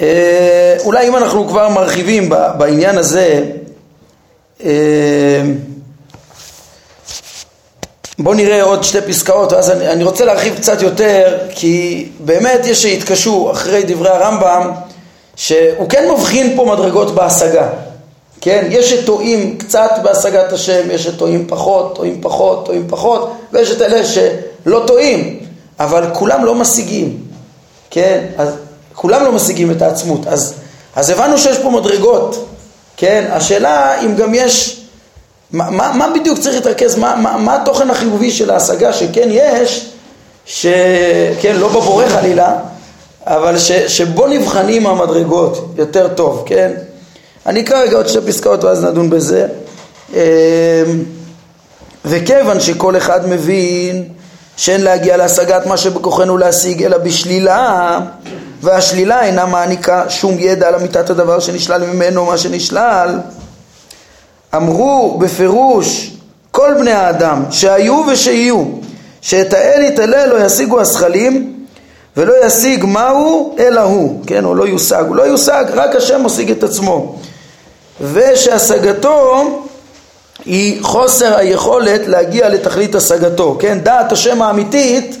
[0.00, 2.28] אה, אולי אם אנחנו כבר מרחיבים
[2.58, 3.44] בעניין הזה,
[4.64, 5.42] אה,
[8.18, 12.82] בואו נראה עוד שתי פסקאות, ואז אני, אני רוצה להרחיב קצת יותר, כי באמת יש
[12.82, 14.70] שהתקשו אחרי דברי הרמב"ם,
[15.36, 17.68] שהוא כן מבחין פה מדרגות בהשגה.
[18.40, 23.82] כן, יש שטועים קצת בהשגת השם, יש שטועים פחות, טועים פחות, טועים פחות, ויש את
[23.82, 25.40] אלה שלא טועים,
[25.80, 27.18] אבל כולם לא משיגים,
[27.90, 28.54] כן, אז
[28.94, 30.54] כולם לא משיגים את העצמות, אז,
[30.96, 32.48] אז הבנו שיש פה מדרגות,
[32.96, 34.80] כן, השאלה אם גם יש,
[35.50, 39.90] מה, מה, מה בדיוק צריך להתרכז, מה, מה, מה התוכן החיובי של ההשגה שכן יש,
[40.46, 42.56] שכן, לא בבורא חלילה,
[43.26, 46.72] אבל ש, שבו נבחנים המדרגות יותר טוב, כן?
[47.46, 49.46] אני אקרא רגע עוד שתי פסקאות ואז נדון בזה.
[50.14, 50.18] אמ,
[52.04, 54.08] וכיוון שכל אחד מבין
[54.56, 57.98] שאין להגיע להשגת מה שבכוחנו להשיג אלא בשלילה
[58.64, 63.18] והשלילה אינה מעניקה שום ידע על אמיתת הדבר שנשלל ממנו מה שנשלל.
[64.56, 66.10] אמרו בפירוש
[66.50, 68.64] כל בני האדם שהיו ושיהיו
[69.20, 71.54] שאת האל יתעלה לא ישיגו השכלים
[72.16, 76.50] ולא ישיג מהו אלא הוא, כן, או לא יושג, הוא לא יושג, רק השם משיג
[76.50, 77.18] את עצמו.
[78.12, 79.44] ושהשגתו
[80.44, 83.78] היא חוסר היכולת להגיע לתכלית השגתו, כן?
[83.82, 85.18] דעת השם האמיתית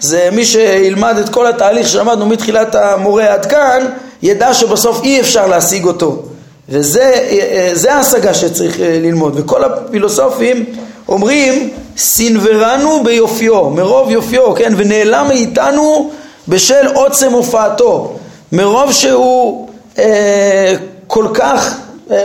[0.00, 3.86] זה מי שילמד את כל התהליך שלמדנו מתחילת המורה עד כאן,
[4.22, 6.22] ידע שבסוף אי אפשר להשיג אותו.
[6.68, 9.32] וזה ההשגה שצריך אה, ללמוד.
[9.36, 10.64] וכל הפילוסופים
[11.08, 14.72] אומרים, סינוורנו ביופיו, מרוב יופיו, כן?
[14.76, 16.10] ונעלם מאיתנו
[16.48, 18.16] בשל עוצם הופעתו.
[18.52, 20.74] מרוב שהוא אה,
[21.06, 21.74] כל כך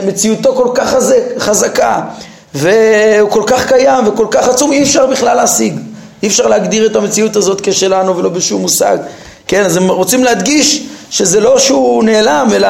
[0.06, 2.02] מציאותו כל כך חזק, חזקה
[2.56, 5.80] והוא כל כך קיים וכל כך עצום, אי אפשר בכלל להשיג.
[6.26, 8.98] אי אפשר להגדיר את המציאות הזאת כשלנו ולא בשום מושג.
[9.48, 12.68] כן, אז הם רוצים להדגיש שזה לא שהוא נעלם, אלא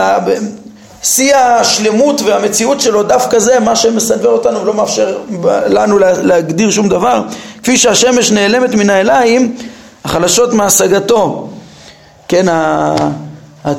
[1.04, 5.18] שיא השלמות והמציאות שלו דווקא זה מה שמסנוור אותנו ולא מאפשר
[5.68, 7.22] לנו להגדיר שום דבר.
[7.64, 9.56] כפי שהשמש נעלמת מן העיניים,
[10.06, 11.50] החלשות מהשגתו.
[12.28, 12.46] כן,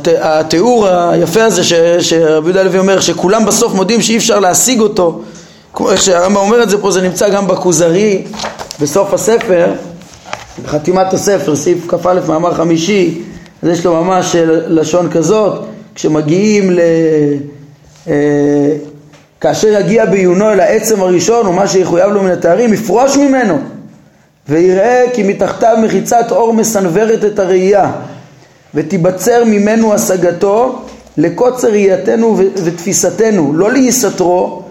[0.06, 1.62] התיאור היפה הזה
[2.00, 5.20] שרבי יהודה הלוי אומר שכולם בסוף מודים שאי אפשר להשיג אותו
[5.76, 8.22] כמו איך שהרמב"ם אומר את זה פה זה נמצא גם בכוזרי
[8.80, 9.72] בסוף הספר
[10.64, 13.22] בחתימת הספר סעיף כ"א מאמר חמישי
[13.62, 14.36] אז יש לו ממש
[14.68, 16.80] לשון כזאת כשמגיעים ל...
[18.08, 18.76] אה,
[19.40, 23.58] כאשר יגיע בעיונו אל העצם הראשון ומה שיחויב לו מן התארים יפרוש ממנו
[24.48, 27.92] ויראה כי מתחתיו מחיצת אור מסנוורת את הראייה
[28.74, 30.82] ותיבצר ממנו השגתו
[31.16, 34.62] לקוצר ראייתנו ותפיסתנו, לא להיסתרו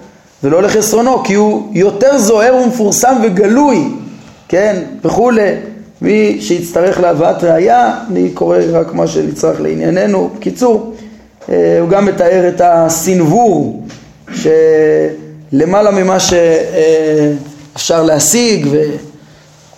[0.43, 3.87] ולא לחסרונו, כי הוא יותר זוהר ומפורסם וגלוי,
[4.47, 5.51] כן, וכולי.
[6.01, 10.29] מי שיצטרך להבאת ראייה, אני קורא רק מה שנצטרך לענייננו.
[10.35, 10.93] בקיצור,
[11.49, 13.83] אה, הוא גם מתאר את הסנוור
[14.33, 18.77] שלמעלה ממה שאפשר להשיג ו...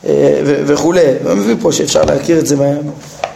[0.08, 1.02] אה, וכולי.
[1.24, 2.56] הוא מביא פה שאפשר להכיר את זה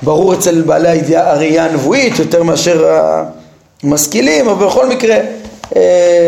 [0.04, 2.98] ברור אצל בעלי הראייה הנבואית יותר מאשר
[3.84, 5.16] המשכילים, אבל בכל מקרה,
[5.76, 6.28] אה,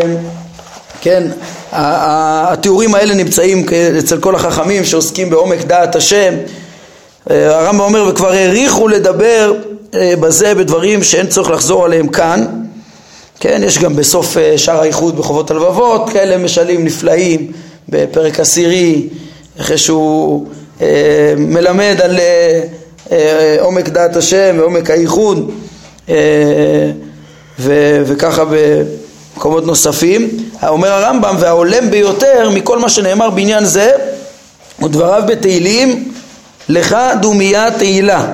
[1.04, 1.22] כן,
[1.72, 3.66] התיאורים האלה נמצאים
[3.98, 6.34] אצל כל החכמים שעוסקים בעומק דעת השם.
[7.30, 9.54] אה, הרמב"ם אומר, וכבר העריכו לדבר
[9.94, 12.46] אה, בזה בדברים שאין צורך לחזור עליהם כאן.
[13.40, 17.52] כן, יש גם בסוף שער האיחוד בחובות הלבבות כאלה משלים נפלאים
[17.88, 19.08] בפרק עשירי,
[19.60, 20.46] אחרי שהוא
[21.36, 22.18] מלמד על
[23.12, 25.50] אה, עומק דעת השם ועומק הייחוד
[26.08, 26.90] אה,
[28.04, 28.44] וככה
[29.36, 30.28] מקומות נוספים,
[30.66, 33.90] אומר הרמב"ם וההולם ביותר מכל מה שנאמר בעניין זה
[34.80, 36.12] הוא דבריו בתהילים
[36.68, 38.26] לך דומיה תהילה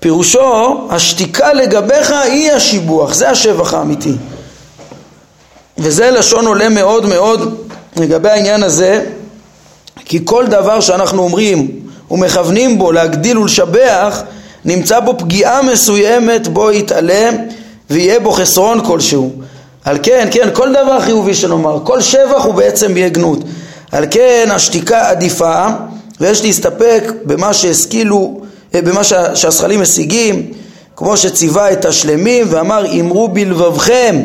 [0.00, 4.12] פירושו השתיקה לגביך היא השיבוח, זה השבח האמיתי.
[5.78, 9.04] וזה לשון עולה מאוד מאוד לגבי העניין הזה
[10.04, 11.70] כי כל דבר שאנחנו אומרים
[12.10, 14.22] ומכוונים בו להגדיל ולשבח
[14.64, 17.34] נמצא בו פגיעה מסוימת בו יתעלם
[17.90, 19.32] ויהיה בו חסרון כלשהו
[19.86, 23.38] על כן, כן, כל דבר חיובי שנאמר, כל שבח הוא בעצם בהגנות
[23.92, 25.66] על כן השתיקה עדיפה
[26.20, 28.40] ויש להסתפק במה שהשכילו,
[28.74, 30.52] אה, במה שהזכלים משיגים
[30.96, 34.22] כמו שציווה את השלמים ואמר אמרו בלבבכם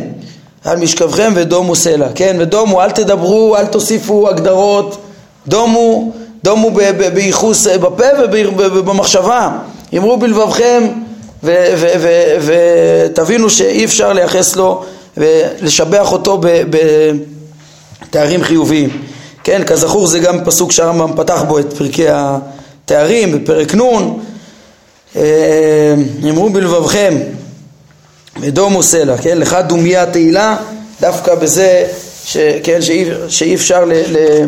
[0.66, 4.98] על משכבכם ודומו סלע, כן, ודומו אל תדברו, אל תוסיפו הגדרות,
[5.48, 6.12] דומו,
[6.44, 6.72] דומו
[7.14, 8.06] בייחוס אה, בפה
[8.56, 9.50] ובמחשבה,
[9.98, 10.84] אמרו בלבבכם
[12.42, 14.84] ותבינו שאי אפשר לייחס לו
[15.18, 16.42] ולשבח אותו
[18.10, 18.90] בתארים חיוביים.
[19.44, 23.82] כן, כזכור זה גם פסוק שהרמב"ם פתח בו את פרקי התארים בפרק נ'
[25.16, 25.94] אה,
[26.30, 27.18] אמרו בלבבכם
[28.42, 30.58] ודומו סלע, כן, לך דומיה תהילה
[31.02, 31.88] דווקא בזה
[32.26, 34.46] ש, כן, שאי, שאי אפשר ל, ל,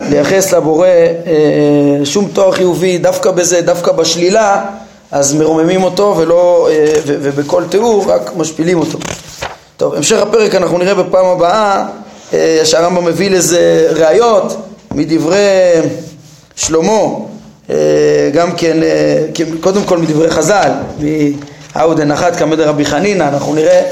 [0.00, 4.64] לייחס לבורא אה, שום תואר חיובי דווקא בזה, דווקא בשלילה
[5.10, 8.98] אז מרוממים אותו ולא, אה, ו, ובכל תיאור רק משפילים אותו.
[9.80, 11.84] טוב, המשך הפרק אנחנו נראה בפעם הבאה
[12.32, 14.56] אה, שהרמב"ם מביא לזה ראיות
[14.94, 15.72] מדברי
[16.56, 17.00] שלמה,
[17.70, 17.76] אה,
[18.34, 19.26] גם כן, אה,
[19.60, 20.70] קודם כל מדברי חז"ל,
[21.76, 23.82] מאודן אחת כמד רבי חנינא, אנחנו נראה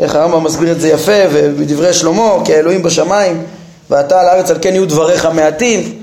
[0.00, 3.42] איך הרמב"ם מסביר את זה יפה, ומדברי שלמה, כי האלוהים בשמיים,
[3.90, 6.02] ואתה על הארץ על כן יהיו דבריך מעטים,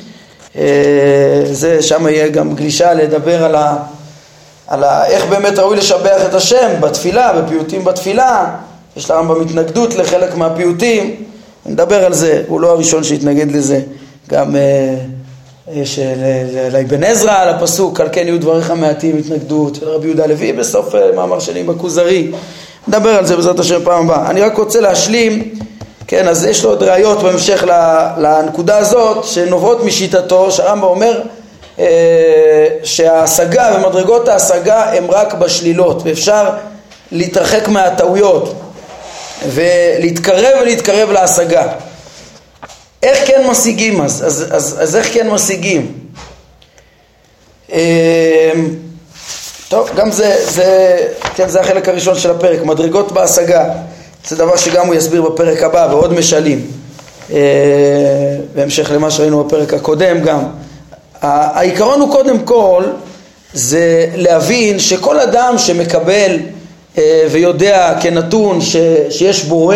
[1.52, 3.76] זה, שם יהיה גם גלישה לדבר על, ה,
[4.68, 8.46] על ה, איך באמת ראוי לשבח את השם בתפילה, בפיוטים בתפילה,
[8.98, 11.16] יש לרמב"ם התנגדות לחלק מהפיוטים,
[11.66, 13.82] נדבר על זה, הוא לא הראשון שהתנגד לזה,
[14.30, 14.96] גם אה,
[15.72, 20.54] יש אה, לאבן עזרא על הפסוק, על כן יהיו דבריך מעטים התנגדות, רבי יהודה לוי
[20.54, 22.32] בסוף אה, מאמר שני בכוזרי,
[22.88, 24.30] נדבר על זה בעזרת השם פעם הבאה.
[24.30, 25.50] אני רק רוצה להשלים,
[26.08, 27.64] כן, אז יש לו עוד ראיות בהמשך
[28.18, 31.22] לנקודה הזאת, שנובעות משיטתו, שהרמב"ם אומר
[32.84, 36.50] שההשגה ומדרגות ההשגה הם רק בשלילות, ואפשר
[37.12, 38.54] להתרחק מהטעויות.
[39.48, 41.68] ולהתקרב ולהתקרב להשגה.
[43.04, 44.24] איך כן משיגים אז?
[44.26, 45.92] אז, אז, אז איך כן משיגים?
[47.72, 47.78] אמ,
[49.70, 50.98] טוב, גם זה, זה,
[51.36, 53.66] כן, זה החלק הראשון של הפרק, מדרגות בהשגה.
[54.28, 56.68] זה דבר שגם הוא יסביר בפרק הבא ועוד משלים.
[57.34, 57.38] אה,
[58.56, 60.44] בהמשך למה שראינו בפרק הקודם גם.
[61.22, 62.84] העיקרון הוא קודם כל
[63.54, 66.38] זה להבין שכל אדם שמקבל
[67.32, 68.76] ויודע כנתון ש,
[69.10, 69.76] שיש בורא,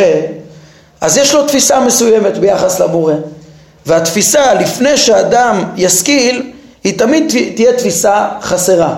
[1.02, 3.14] אז יש לו תפיסה מסוימת ביחס לבורא.
[3.86, 6.52] והתפיסה לפני שאדם ישכיל,
[6.84, 8.96] היא תמיד תהיה תפיסה חסרה.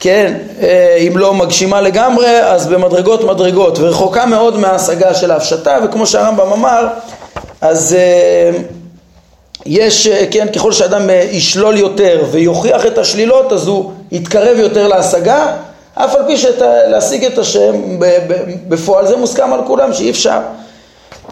[0.00, 6.06] כן, אה, אם לא מגשימה לגמרי, אז במדרגות מדרגות, ורחוקה מאוד מההשגה של ההפשטה, וכמו
[6.06, 6.86] שהרמב"ם אמר,
[7.60, 8.58] אז אה,
[9.66, 15.56] יש, כן, ככל שאדם ישלול יותר ויוכיח את השלילות, אז הוא יתקרב יותר להשגה,
[15.98, 17.72] אף על פי שלהשיג את השם
[18.68, 20.40] בפועל זה מוסכם על כולם שאי אפשר.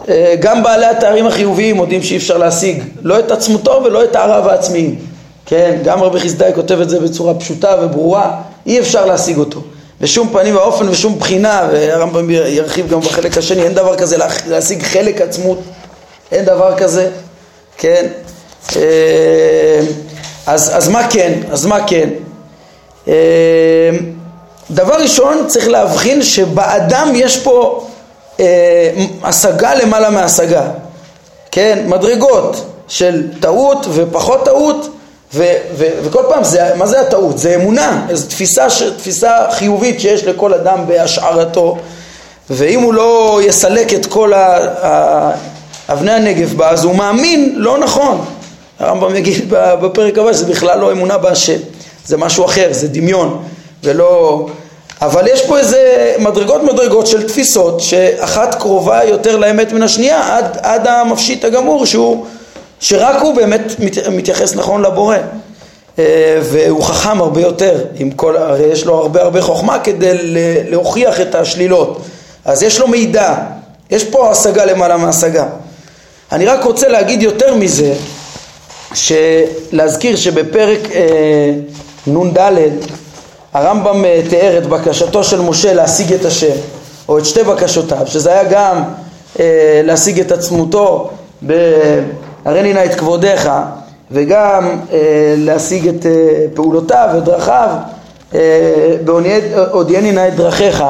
[0.09, 4.49] אה, גם בעלי התארים החיוביים מודים שאי אפשר להשיג לא את עצמותו ולא את העריו
[4.49, 4.95] העצמיים.
[5.45, 9.61] כן, גם רבי חסדאי כותב את זה בצורה פשוטה וברורה, אי אפשר להשיג אותו.
[10.01, 15.21] בשום פנים ואופן ושום בחינה, והרמב"ם ירחיב גם בחלק השני, אין דבר כזה להשיג חלק
[15.21, 15.59] עצמות,
[16.31, 17.09] אין דבר כזה,
[17.77, 18.05] כן?
[18.75, 19.79] אה,
[20.47, 21.33] אז, אז מה כן?
[21.51, 22.09] אז מה כן?
[24.71, 27.87] דבר ראשון צריך להבחין שבאדם יש פה
[28.39, 28.89] אה,
[29.23, 30.63] השגה למעלה מהשגה,
[31.51, 34.89] כן, מדרגות של טעות ופחות טעות
[35.33, 35.45] ו,
[35.77, 37.37] ו, וכל פעם, זה, מה זה הטעות?
[37.37, 41.77] זה אמונה, זו תפיסה, תפיסה חיובית שיש לכל אדם בהשערתו
[42.49, 44.33] ואם הוא לא יסלק את כל
[45.89, 48.25] אבני הנגב בה אז הוא מאמין לא נכון.
[48.79, 51.59] הרמב"ם יגיד בפרק הבא שזה בכלל לא אמונה בהשם
[52.05, 53.43] זה משהו אחר, זה דמיון
[53.85, 54.45] ולא...
[55.01, 60.57] אבל יש פה איזה מדרגות מדרגות של תפיסות שאחת קרובה יותר לאמת מן השנייה עד,
[60.61, 62.25] עד המפשיט הגמור שהוא,
[62.79, 65.17] שרק הוא באמת מת, מתייחס נכון לבורא.
[65.99, 70.13] אה, והוא חכם הרבה יותר, עם כל, הרי יש לו הרבה הרבה חוכמה כדי
[70.69, 72.01] להוכיח את השלילות.
[72.45, 73.33] אז יש לו מידע,
[73.91, 75.45] יש פה השגה למעלה מהשגה.
[76.31, 77.93] אני רק רוצה להגיד יותר מזה,
[79.71, 81.51] להזכיר שבפרק אה,
[82.07, 82.39] נ"ד
[83.55, 86.55] הרמב"ם אה, תיאר את בקשתו של משה להשיג את השם.
[87.09, 88.83] או את שתי בקשותיו, שזה היה גם
[89.39, 91.09] אה, להשיג את עצמותו
[91.41, 93.49] בהרני נא את כבודיך,
[94.11, 94.97] וגם אה,
[95.37, 96.11] להשיג את אה,
[96.53, 97.69] פעולותיו ודרכיו,
[98.35, 98.39] אה,
[99.05, 100.83] בהודיעני נא את דרכיך.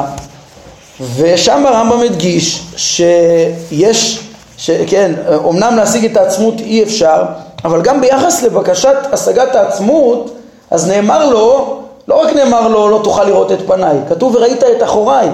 [1.16, 5.12] ושם הרמב"ם הדגיש שיש, שכן,
[5.48, 7.22] אמנם להשיג את העצמות אי אפשר,
[7.64, 10.36] אבל גם ביחס לבקשת השגת העצמות,
[10.70, 11.75] אז נאמר לו,
[12.08, 15.28] לא רק נאמר לו לא תוכל לראות את פניי, כתוב וראית את אחוריי.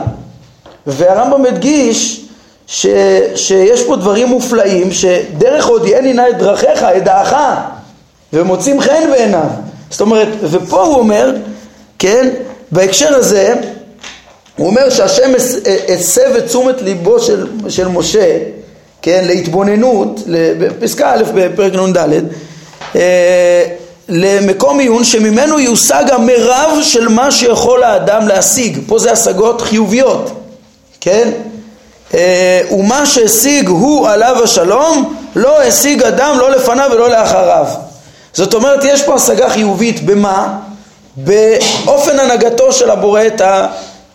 [0.86, 2.24] והרמב"ם הדגיש
[2.66, 2.86] ש,
[3.34, 7.36] שיש פה דברים מופלאים, שדרך הודיעני נא את דרכיך, את דעך,
[8.32, 9.46] ומוצאים חן בעיניו.
[9.90, 11.34] זאת אומרת, ופה הוא אומר,
[11.98, 12.28] כן,
[12.70, 13.54] בהקשר הזה,
[14.56, 15.32] הוא אומר שהשם
[15.88, 18.38] הסב את תשומת ליבו של, של משה,
[19.02, 20.20] כן, להתבוננות,
[20.58, 21.98] בפסקה א' בפרק נ"ד,
[22.96, 23.64] אה,
[24.12, 28.78] למקום עיון שממנו יושג המרב של מה שיכול האדם להשיג.
[28.86, 30.30] פה זה השגות חיוביות,
[31.00, 31.30] כן?
[32.14, 37.66] אה, ומה שהשיג הוא עליו השלום, לא השיג אדם לא לפניו ולא לאחריו.
[38.32, 40.58] זאת אומרת, יש פה השגה חיובית במה?
[41.16, 43.42] באופן הנהגתו של הבורא את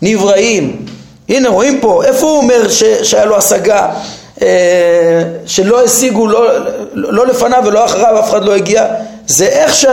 [0.02, 0.86] הנבראים.
[1.28, 3.88] הנה רואים פה, איפה הוא אומר ש, שהיה לו השגה
[4.42, 6.48] אה, שלא השיגו לא,
[6.92, 8.86] לא לפניו ולא אחריו, אף אחד לא הגיע?
[9.28, 9.84] זה איך ש...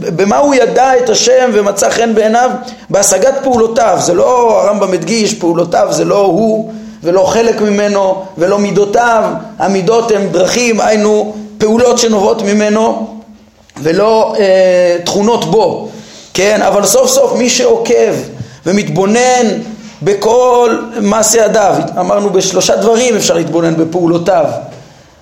[0.00, 2.50] במה הוא ידע את השם ומצא חן בעיניו?
[2.90, 3.98] בהשגת פעולותיו.
[4.00, 9.24] זה לא הרמב"ם הדגיש, פעולותיו זה לא הוא ולא חלק ממנו ולא מידותיו.
[9.58, 13.06] המידות הן דרכים, היינו פעולות שנובעות ממנו
[13.82, 15.88] ולא אה, תכונות בו.
[16.34, 18.14] כן, אבל סוף סוף מי שעוקב
[18.66, 19.46] ומתבונן
[20.02, 24.44] בכל מעשה ידיו, אמרנו בשלושה דברים אפשר להתבונן בפעולותיו,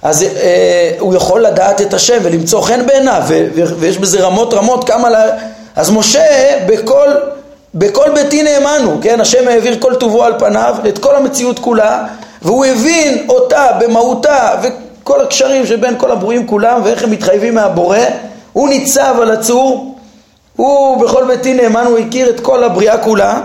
[0.03, 3.23] אז אה, הוא יכול לדעת את השם ולמצוא חן בעיניו,
[3.79, 5.25] ויש בזה רמות רמות כמה, לה...
[5.77, 6.25] אז משה
[6.67, 7.09] בכל,
[7.75, 12.05] בכל ביתי נאמנו, כן, השם העביר כל טובו על פניו, את כל המציאות כולה,
[12.43, 17.99] והוא הבין אותה במהותה וכל הקשרים שבין כל הברואים כולם ואיך הם מתחייבים מהבורא,
[18.53, 19.95] הוא ניצב על הצור
[20.57, 23.41] הוא בכל ביתי נאמן, הוא הכיר את כל הבריאה כולה,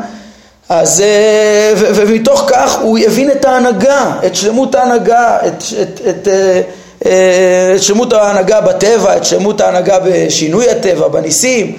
[0.73, 6.27] אז, אה, ו, ומתוך כך הוא הבין את ההנהגה, את שלמות ההנהגה, את, את, את,
[6.27, 6.61] אה,
[7.05, 11.77] אה, את שלמות ההנהגה בטבע, את שלמות ההנהגה בשינוי הטבע, בניסים,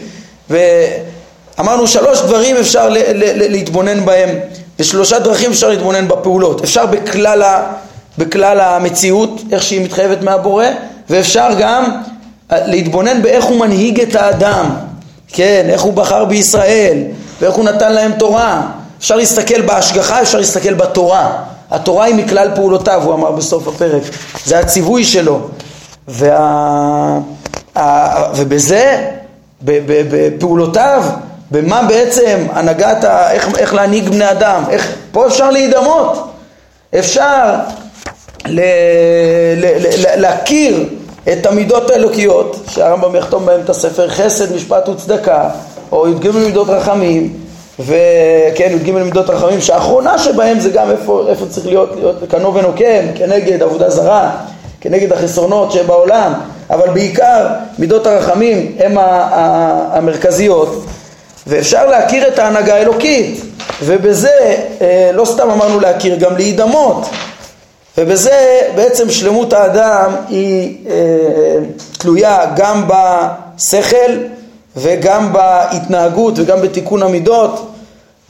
[0.50, 4.28] ואמרנו שלוש דברים אפשר ל, ל, ל, להתבונן בהם,
[4.78, 7.72] ושלושה דרכים אפשר להתבונן בפעולות, אפשר בכלל, ה,
[8.18, 10.66] בכלל המציאות, איך שהיא מתחייבת מהבורא,
[11.10, 12.00] ואפשר גם
[12.50, 14.66] להתבונן באיך הוא מנהיג את האדם,
[15.28, 16.98] כן, איך הוא בחר בישראל,
[17.40, 18.62] ואיך הוא נתן להם תורה.
[19.04, 21.42] אפשר להסתכל בהשגחה, אפשר להסתכל בתורה.
[21.70, 24.02] התורה היא מכלל פעולותיו, הוא אמר בסוף הפרק.
[24.44, 25.40] זה הציווי שלו.
[26.08, 27.18] וה...
[28.36, 29.10] ובזה,
[29.62, 31.04] בפעולותיו,
[31.50, 33.32] במה בעצם הנהגת, ה...
[33.32, 34.92] איך, איך להנהיג בני אדם, איך...
[35.12, 36.30] פה אפשר להידמות,
[36.98, 37.54] אפשר
[38.46, 38.60] ל...
[39.56, 39.64] ל...
[39.64, 40.20] ל...
[40.20, 40.88] להכיר
[41.32, 45.48] את המידות האלוקיות, שהרמב"ם יחתום בהם את הספר חסד, משפט וצדקה,
[45.92, 47.43] או י"ג מידות רחמים,
[47.80, 53.04] וכן, י"ג מידות רחמים, שהאחרונה שבהם זה גם איפה, איפה צריך להיות, להיות כנו ונוקם,
[53.14, 54.36] כנגד עבודה זרה,
[54.80, 56.32] כנגד החסרונות שבעולם,
[56.70, 57.46] אבל בעיקר
[57.78, 58.94] מידות הרחמים הן
[59.92, 60.84] המרכזיות,
[61.46, 63.40] ואפשר להכיר את ההנהגה האלוקית,
[63.82, 67.06] ובזה, אה, לא סתם אמרנו להכיר, גם להידמות.
[67.98, 71.56] ובזה בעצם שלמות האדם היא אה,
[71.98, 74.12] תלויה גם בשכל
[74.76, 77.70] וגם בהתנהגות וגם בתיקון המידות.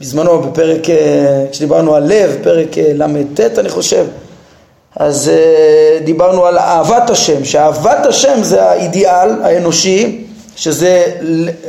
[0.01, 4.05] בזמנו בפרק, אה, כשדיברנו על לב, פרק אה, ל"ט אני חושב,
[4.95, 11.03] אז אה, דיברנו על אהבת השם, שאהבת השם זה האידיאל האנושי, שזה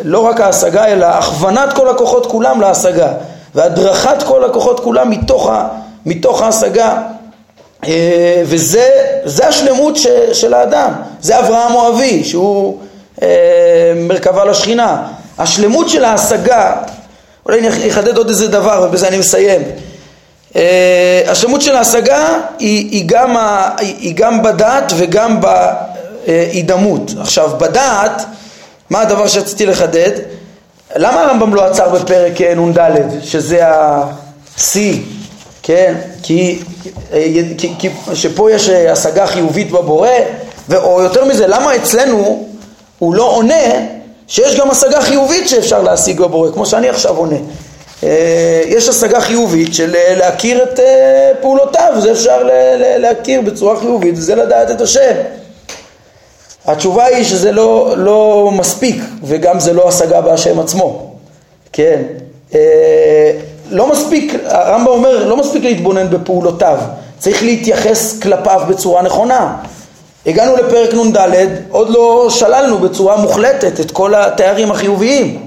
[0.05, 3.13] לא רק ההשגה אלא הכוונת כל הכוחות כולם להשגה
[3.55, 5.51] והדרכת כל הכוחות כולם מתוך,
[6.07, 7.03] מתוך ההשגה
[8.45, 9.97] וזה השלמות
[10.33, 12.86] של האדם, זה אברהם אוהבי שהוא אה,
[13.97, 15.07] מרכבה לשכינה.
[15.39, 16.73] השלמות של ההשגה,
[17.47, 19.63] אולי אני אחדד עוד איזה דבר ובזה אני מסיים.
[20.57, 27.11] אה, השלמות של ההשגה היא, היא, גם, ה, היא גם בדעת וגם בהידמות.
[27.21, 28.23] עכשיו בדעת,
[28.91, 30.13] מה הדבר שרציתי לחדד?
[30.97, 32.79] למה הרמב"ם לא עצר בפרק נ"ד,
[33.23, 35.01] שזה השיא
[35.67, 35.95] כן?
[36.23, 36.59] כי,
[37.59, 40.09] כי, כי שפה יש השגה חיובית בבורא,
[40.75, 42.49] או יותר מזה, למה אצלנו
[42.99, 43.65] הוא לא עונה
[44.29, 47.37] שיש גם השגה חיובית שאפשר להשיג בבורא, כמו שאני עכשיו עונה.
[48.03, 52.49] אה, יש השגה חיובית של להכיר את אה, פעולותיו, זה אפשר
[52.99, 55.13] להכיר בצורה חיובית, וזה לדעת את השם.
[56.67, 61.11] התשובה היא שזה לא, לא מספיק, וגם זה לא השגה בהשם עצמו,
[61.73, 62.03] כן.
[62.55, 63.33] אה,
[63.71, 66.79] לא מספיק, הרמב"ם אומר, לא מספיק להתבונן בפעולותיו,
[67.19, 69.57] צריך להתייחס כלפיו בצורה נכונה.
[70.27, 75.47] הגענו לפרק נ"ד, עוד לא שללנו בצורה מוחלטת את כל התארים החיוביים.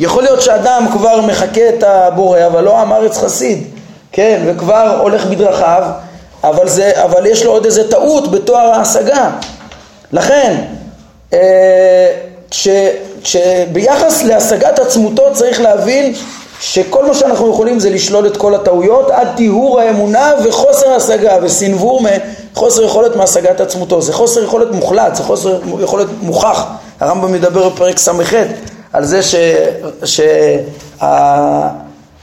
[0.00, 3.64] יכול להיות שאדם כבר מחקה את הבורא, אבל לא עם ארץ חסיד,
[4.12, 5.82] כן, וכבר הולך בדרכיו,
[6.44, 9.30] אבל, זה, אבל יש לו עוד איזה טעות בתואר ההשגה.
[10.12, 10.54] לכן,
[11.32, 12.06] אה,
[13.22, 16.14] שביחס להשגת עצמותו צריך להבין
[16.60, 22.00] שכל מה שאנחנו יכולים זה לשלול את כל הטעויות עד טיהור האמונה וחוסר השגה וסנוור
[22.58, 24.02] מחוסר יכולת מהשגת עצמותו.
[24.02, 26.64] זה חוסר יכולת מוחלט, זה חוסר יכולת מוכח.
[27.00, 28.32] הרמב"ם מדבר בפרק ס"ח
[28.92, 29.20] על זה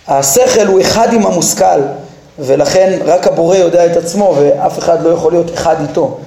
[0.08, 1.82] שהשכל הוא אחד עם המושכל
[2.40, 6.18] ולכן רק הבורא יודע את עצמו ואף אחד לא יכול להיות אחד איתו.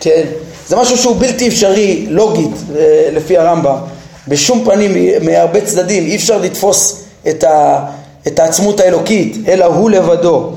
[0.00, 0.22] כן?
[0.68, 3.76] זה משהו שהוא בלתי אפשרי לוגית אה, לפי הרמב"ם.
[4.28, 7.84] בשום פנים מהרבה צדדים אי אפשר לתפוס את, ה,
[8.26, 10.52] את העצמות האלוקית, אלא הוא לבדו.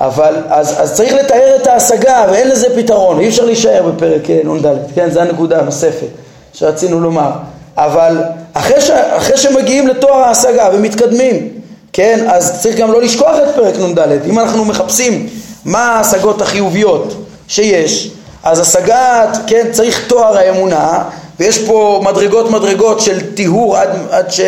[0.00, 4.40] אבל אז, אז צריך לתאר את ההשגה ואין לזה פתרון, אי אפשר להישאר בפרק אה,
[4.44, 6.06] נ"ד, כן, זו הנקודה הנוספת
[6.52, 7.30] שרצינו לומר.
[7.76, 8.22] אבל
[8.52, 11.48] אחרי, ש, אחרי שמגיעים לתואר ההשגה ומתקדמים,
[11.92, 13.98] כן, אז צריך גם לא לשכוח את פרק נ"ד.
[14.26, 15.28] אם אנחנו מחפשים
[15.64, 17.14] מה ההשגות החיוביות
[17.48, 18.10] שיש,
[18.42, 21.02] אז השגת, כן, צריך תואר האמונה,
[21.40, 24.40] ויש פה מדרגות מדרגות של טיהור עד, עד ש,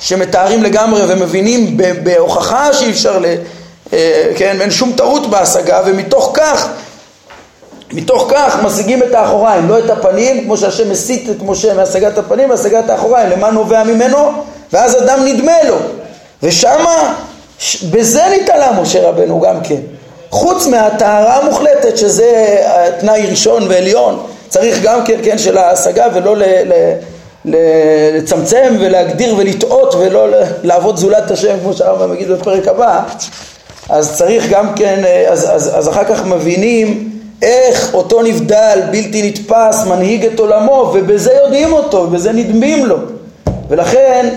[0.00, 3.18] שמתארים לגמרי ומבינים בהוכחה שאי אפשר,
[4.36, 6.68] כן, אין שום טעות בהשגה, ומתוך כך,
[7.92, 12.50] מתוך כך משיגים את האחוריים, לא את הפנים, כמו שהשם מסית את משה מהשגת הפנים,
[12.50, 14.32] להשגת האחוריים, למה נובע ממנו,
[14.72, 15.76] ואז אדם נדמה לו,
[16.42, 17.14] ושמה,
[17.90, 19.80] בזה נתעלה משה רבנו גם כן.
[20.30, 22.56] חוץ מהטהרה המוחלטת שזה
[23.00, 26.72] תנאי ראשון ועליון צריך גם כן, כן, של ההשגה ולא ל, ל,
[28.16, 30.28] לצמצם ולהגדיר ולטעות ולא
[30.62, 33.02] לעבוד זולת השם כמו שהרמב"ם מגיד בפרק הבא
[33.88, 37.10] אז צריך גם כן, אז, אז, אז אחר כך מבינים
[37.42, 42.96] איך אותו נבדל בלתי נתפס מנהיג את עולמו ובזה יודעים אותו ובזה נדמים לו
[43.68, 44.28] ולכן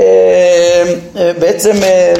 [0.00, 0.04] אה,
[1.16, 2.14] אה, בעצם אה,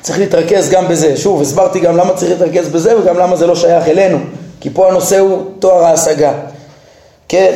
[0.00, 1.16] צריך להתרכז גם בזה.
[1.16, 4.18] שוב, הסברתי גם למה צריך להתרכז בזה וגם למה זה לא שייך אלינו,
[4.60, 6.32] כי פה הנושא הוא תואר ההשגה.
[7.28, 7.52] כן,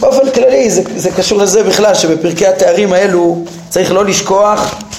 [0.00, 3.36] באופן כללי זה, זה קשור לזה בכלל, שבפרקי התארים האלו
[3.68, 4.93] צריך לא לשכוח אה,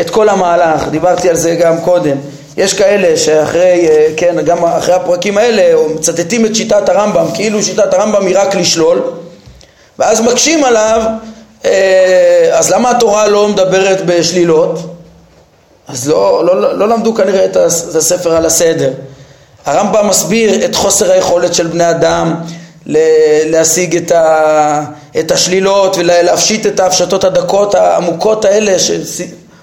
[0.00, 2.16] את כל המהלך, דיברתי על זה גם קודם.
[2.56, 7.94] יש כאלה שאחרי, אה, כן, גם אחרי הפרקים האלה, מצטטים את שיטת הרמב"ם, כאילו שיטת
[7.94, 9.02] הרמב"ם היא רק לשלול,
[9.98, 11.02] ואז מקשים עליו,
[11.64, 14.78] אה, אז למה התורה לא מדברת בשלילות?
[15.88, 18.90] אז לא, לא, לא, למדו כנראה את הספר על הסדר.
[19.66, 22.34] הרמב"ם מסביר את חוסר היכולת של בני אדם
[23.46, 24.82] להשיג את, ה,
[25.18, 28.76] את השלילות ולהפשיט את ההפשטות הדקות העמוקות האלה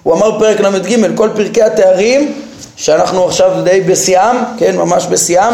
[0.06, 2.34] שהוא אמר פרק ל"ג, כל פרקי התארים
[2.76, 5.54] שאנחנו עכשיו די בשיאם, כן, ממש בשיאם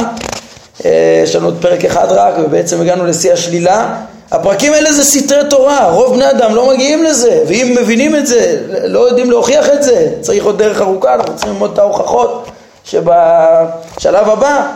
[0.86, 3.96] אה, יש לנו עוד פרק אחד רק ובעצם הגענו לשיא השלילה
[4.32, 8.58] הפרקים האלה זה סתרי תורה, רוב בני אדם לא מגיעים לזה, ואם מבינים את זה,
[8.84, 12.48] לא יודעים להוכיח את זה, צריך עוד דרך ארוכה, אנחנו צריכים ללמוד את ההוכחות
[12.84, 14.68] שבשלב הבא,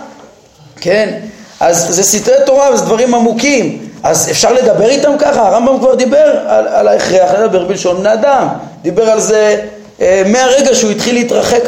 [0.82, 1.19] כן?
[1.59, 5.47] אז זה סתרי תורה וזה דברים עמוקים, אז אפשר לדבר איתם ככה?
[5.47, 8.47] הרמב"ם כבר דיבר על, על ההכרח לדבר בלשון בני אדם,
[8.81, 9.61] דיבר על זה
[10.01, 11.63] אה, מהרגע שהוא התחיל להתרחק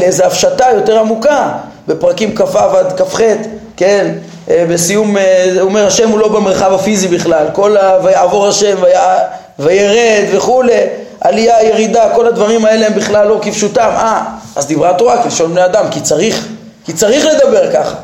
[0.00, 1.48] לאיזו הפשטה יותר עמוקה,
[1.88, 3.20] בפרקים כ"ו עד כ"ח,
[3.76, 4.14] כן?
[4.50, 7.98] אה, בסיום, אה, הוא אומר השם הוא לא במרחב הפיזי בכלל, כל ה...
[8.04, 8.76] ויעבור השם
[9.58, 10.80] וירד וכולי,
[11.20, 14.22] עלייה, ירידה, כל הדברים האלה הם בכלל לא כפשוטם, אה,
[14.56, 16.46] אז דיברה התורה כלשון בני אדם, כי צריך,
[16.84, 17.94] כי צריך לדבר ככה.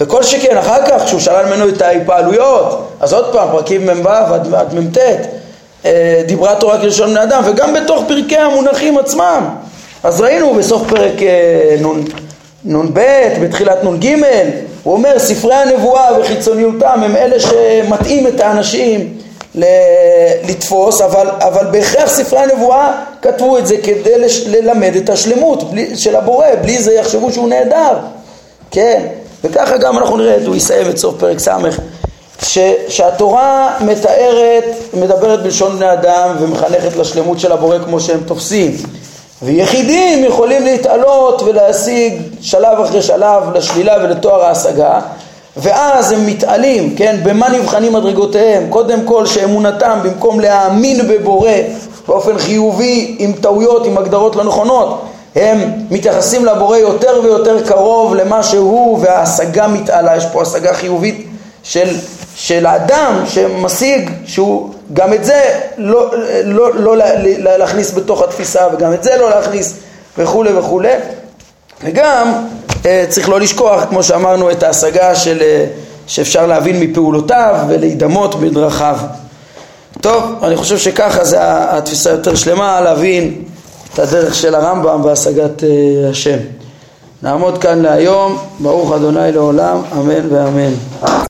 [0.00, 4.74] וכל שכן אחר כך, כשהוא שאל ממנו את ההתפעלויות, אז עוד פעם, פרקים מ"ו עד
[4.74, 4.98] מ"ט,
[5.84, 9.48] אה, דיברה תורה כלשון בני אדם, וגם בתוך פרקי המונחים עצמם.
[10.04, 11.14] אז ראינו בסוף פרק
[12.64, 13.00] נ"ב,
[13.42, 14.16] בתחילת נ"ג,
[14.82, 19.18] הוא אומר ספרי הנבואה וחיצוניותם הם אלה שמטעים את האנשים
[20.48, 25.96] לתפוס, אבל, אבל בהכרח ספרי הנבואה כתבו את זה כדי לש, ללמד את השלמות בלי,
[25.96, 27.98] של הבורא, בלי זה יחשבו שהוא נהדר,
[28.70, 29.02] כן?
[29.44, 31.48] וככה גם אנחנו נראה, הוא יסיים את סוף פרק ס',
[32.88, 34.64] שהתורה מתארת,
[34.94, 38.76] מדברת בלשון בני אדם ומחנכת לשלמות של הבורא כמו שהם תופסים.
[39.42, 45.00] ויחידים יכולים להתעלות ולהשיג שלב אחרי שלב לשלילה ולתואר ההשגה
[45.56, 48.66] ואז הם מתעלים, כן, במה נבחנים מדרגותיהם?
[48.70, 51.50] קודם כל שאמונתם במקום להאמין בבורא
[52.08, 55.02] באופן חיובי עם טעויות, עם הגדרות לא נכונות
[55.36, 55.58] הם
[55.90, 61.26] מתייחסים לבורא יותר ויותר קרוב למה שהוא וההשגה מתעלה, יש פה השגה חיובית
[61.62, 61.96] של,
[62.36, 65.40] של האדם שמשיג שהוא גם את זה
[65.76, 66.10] לא,
[66.44, 67.16] לא, לא לה-
[67.58, 69.74] להכניס בתוך התפיסה וגם את זה לא להכניס
[70.18, 70.92] וכולי וכולי
[71.84, 72.32] וגם
[72.86, 75.64] אה, צריך לא לשכוח, כמו שאמרנו, את ההשגה של, אה,
[76.06, 78.96] שאפשר להבין מפעולותיו ולהידמות בדרכיו.
[80.00, 83.42] טוב, אני חושב שככה זה התפיסה יותר שלמה, להבין
[83.94, 86.38] את הדרך של הרמב"ם בהשגת אה, השם.
[87.22, 90.72] נעמוד כאן להיום, ברוך אדוני לעולם, אמן ואמן.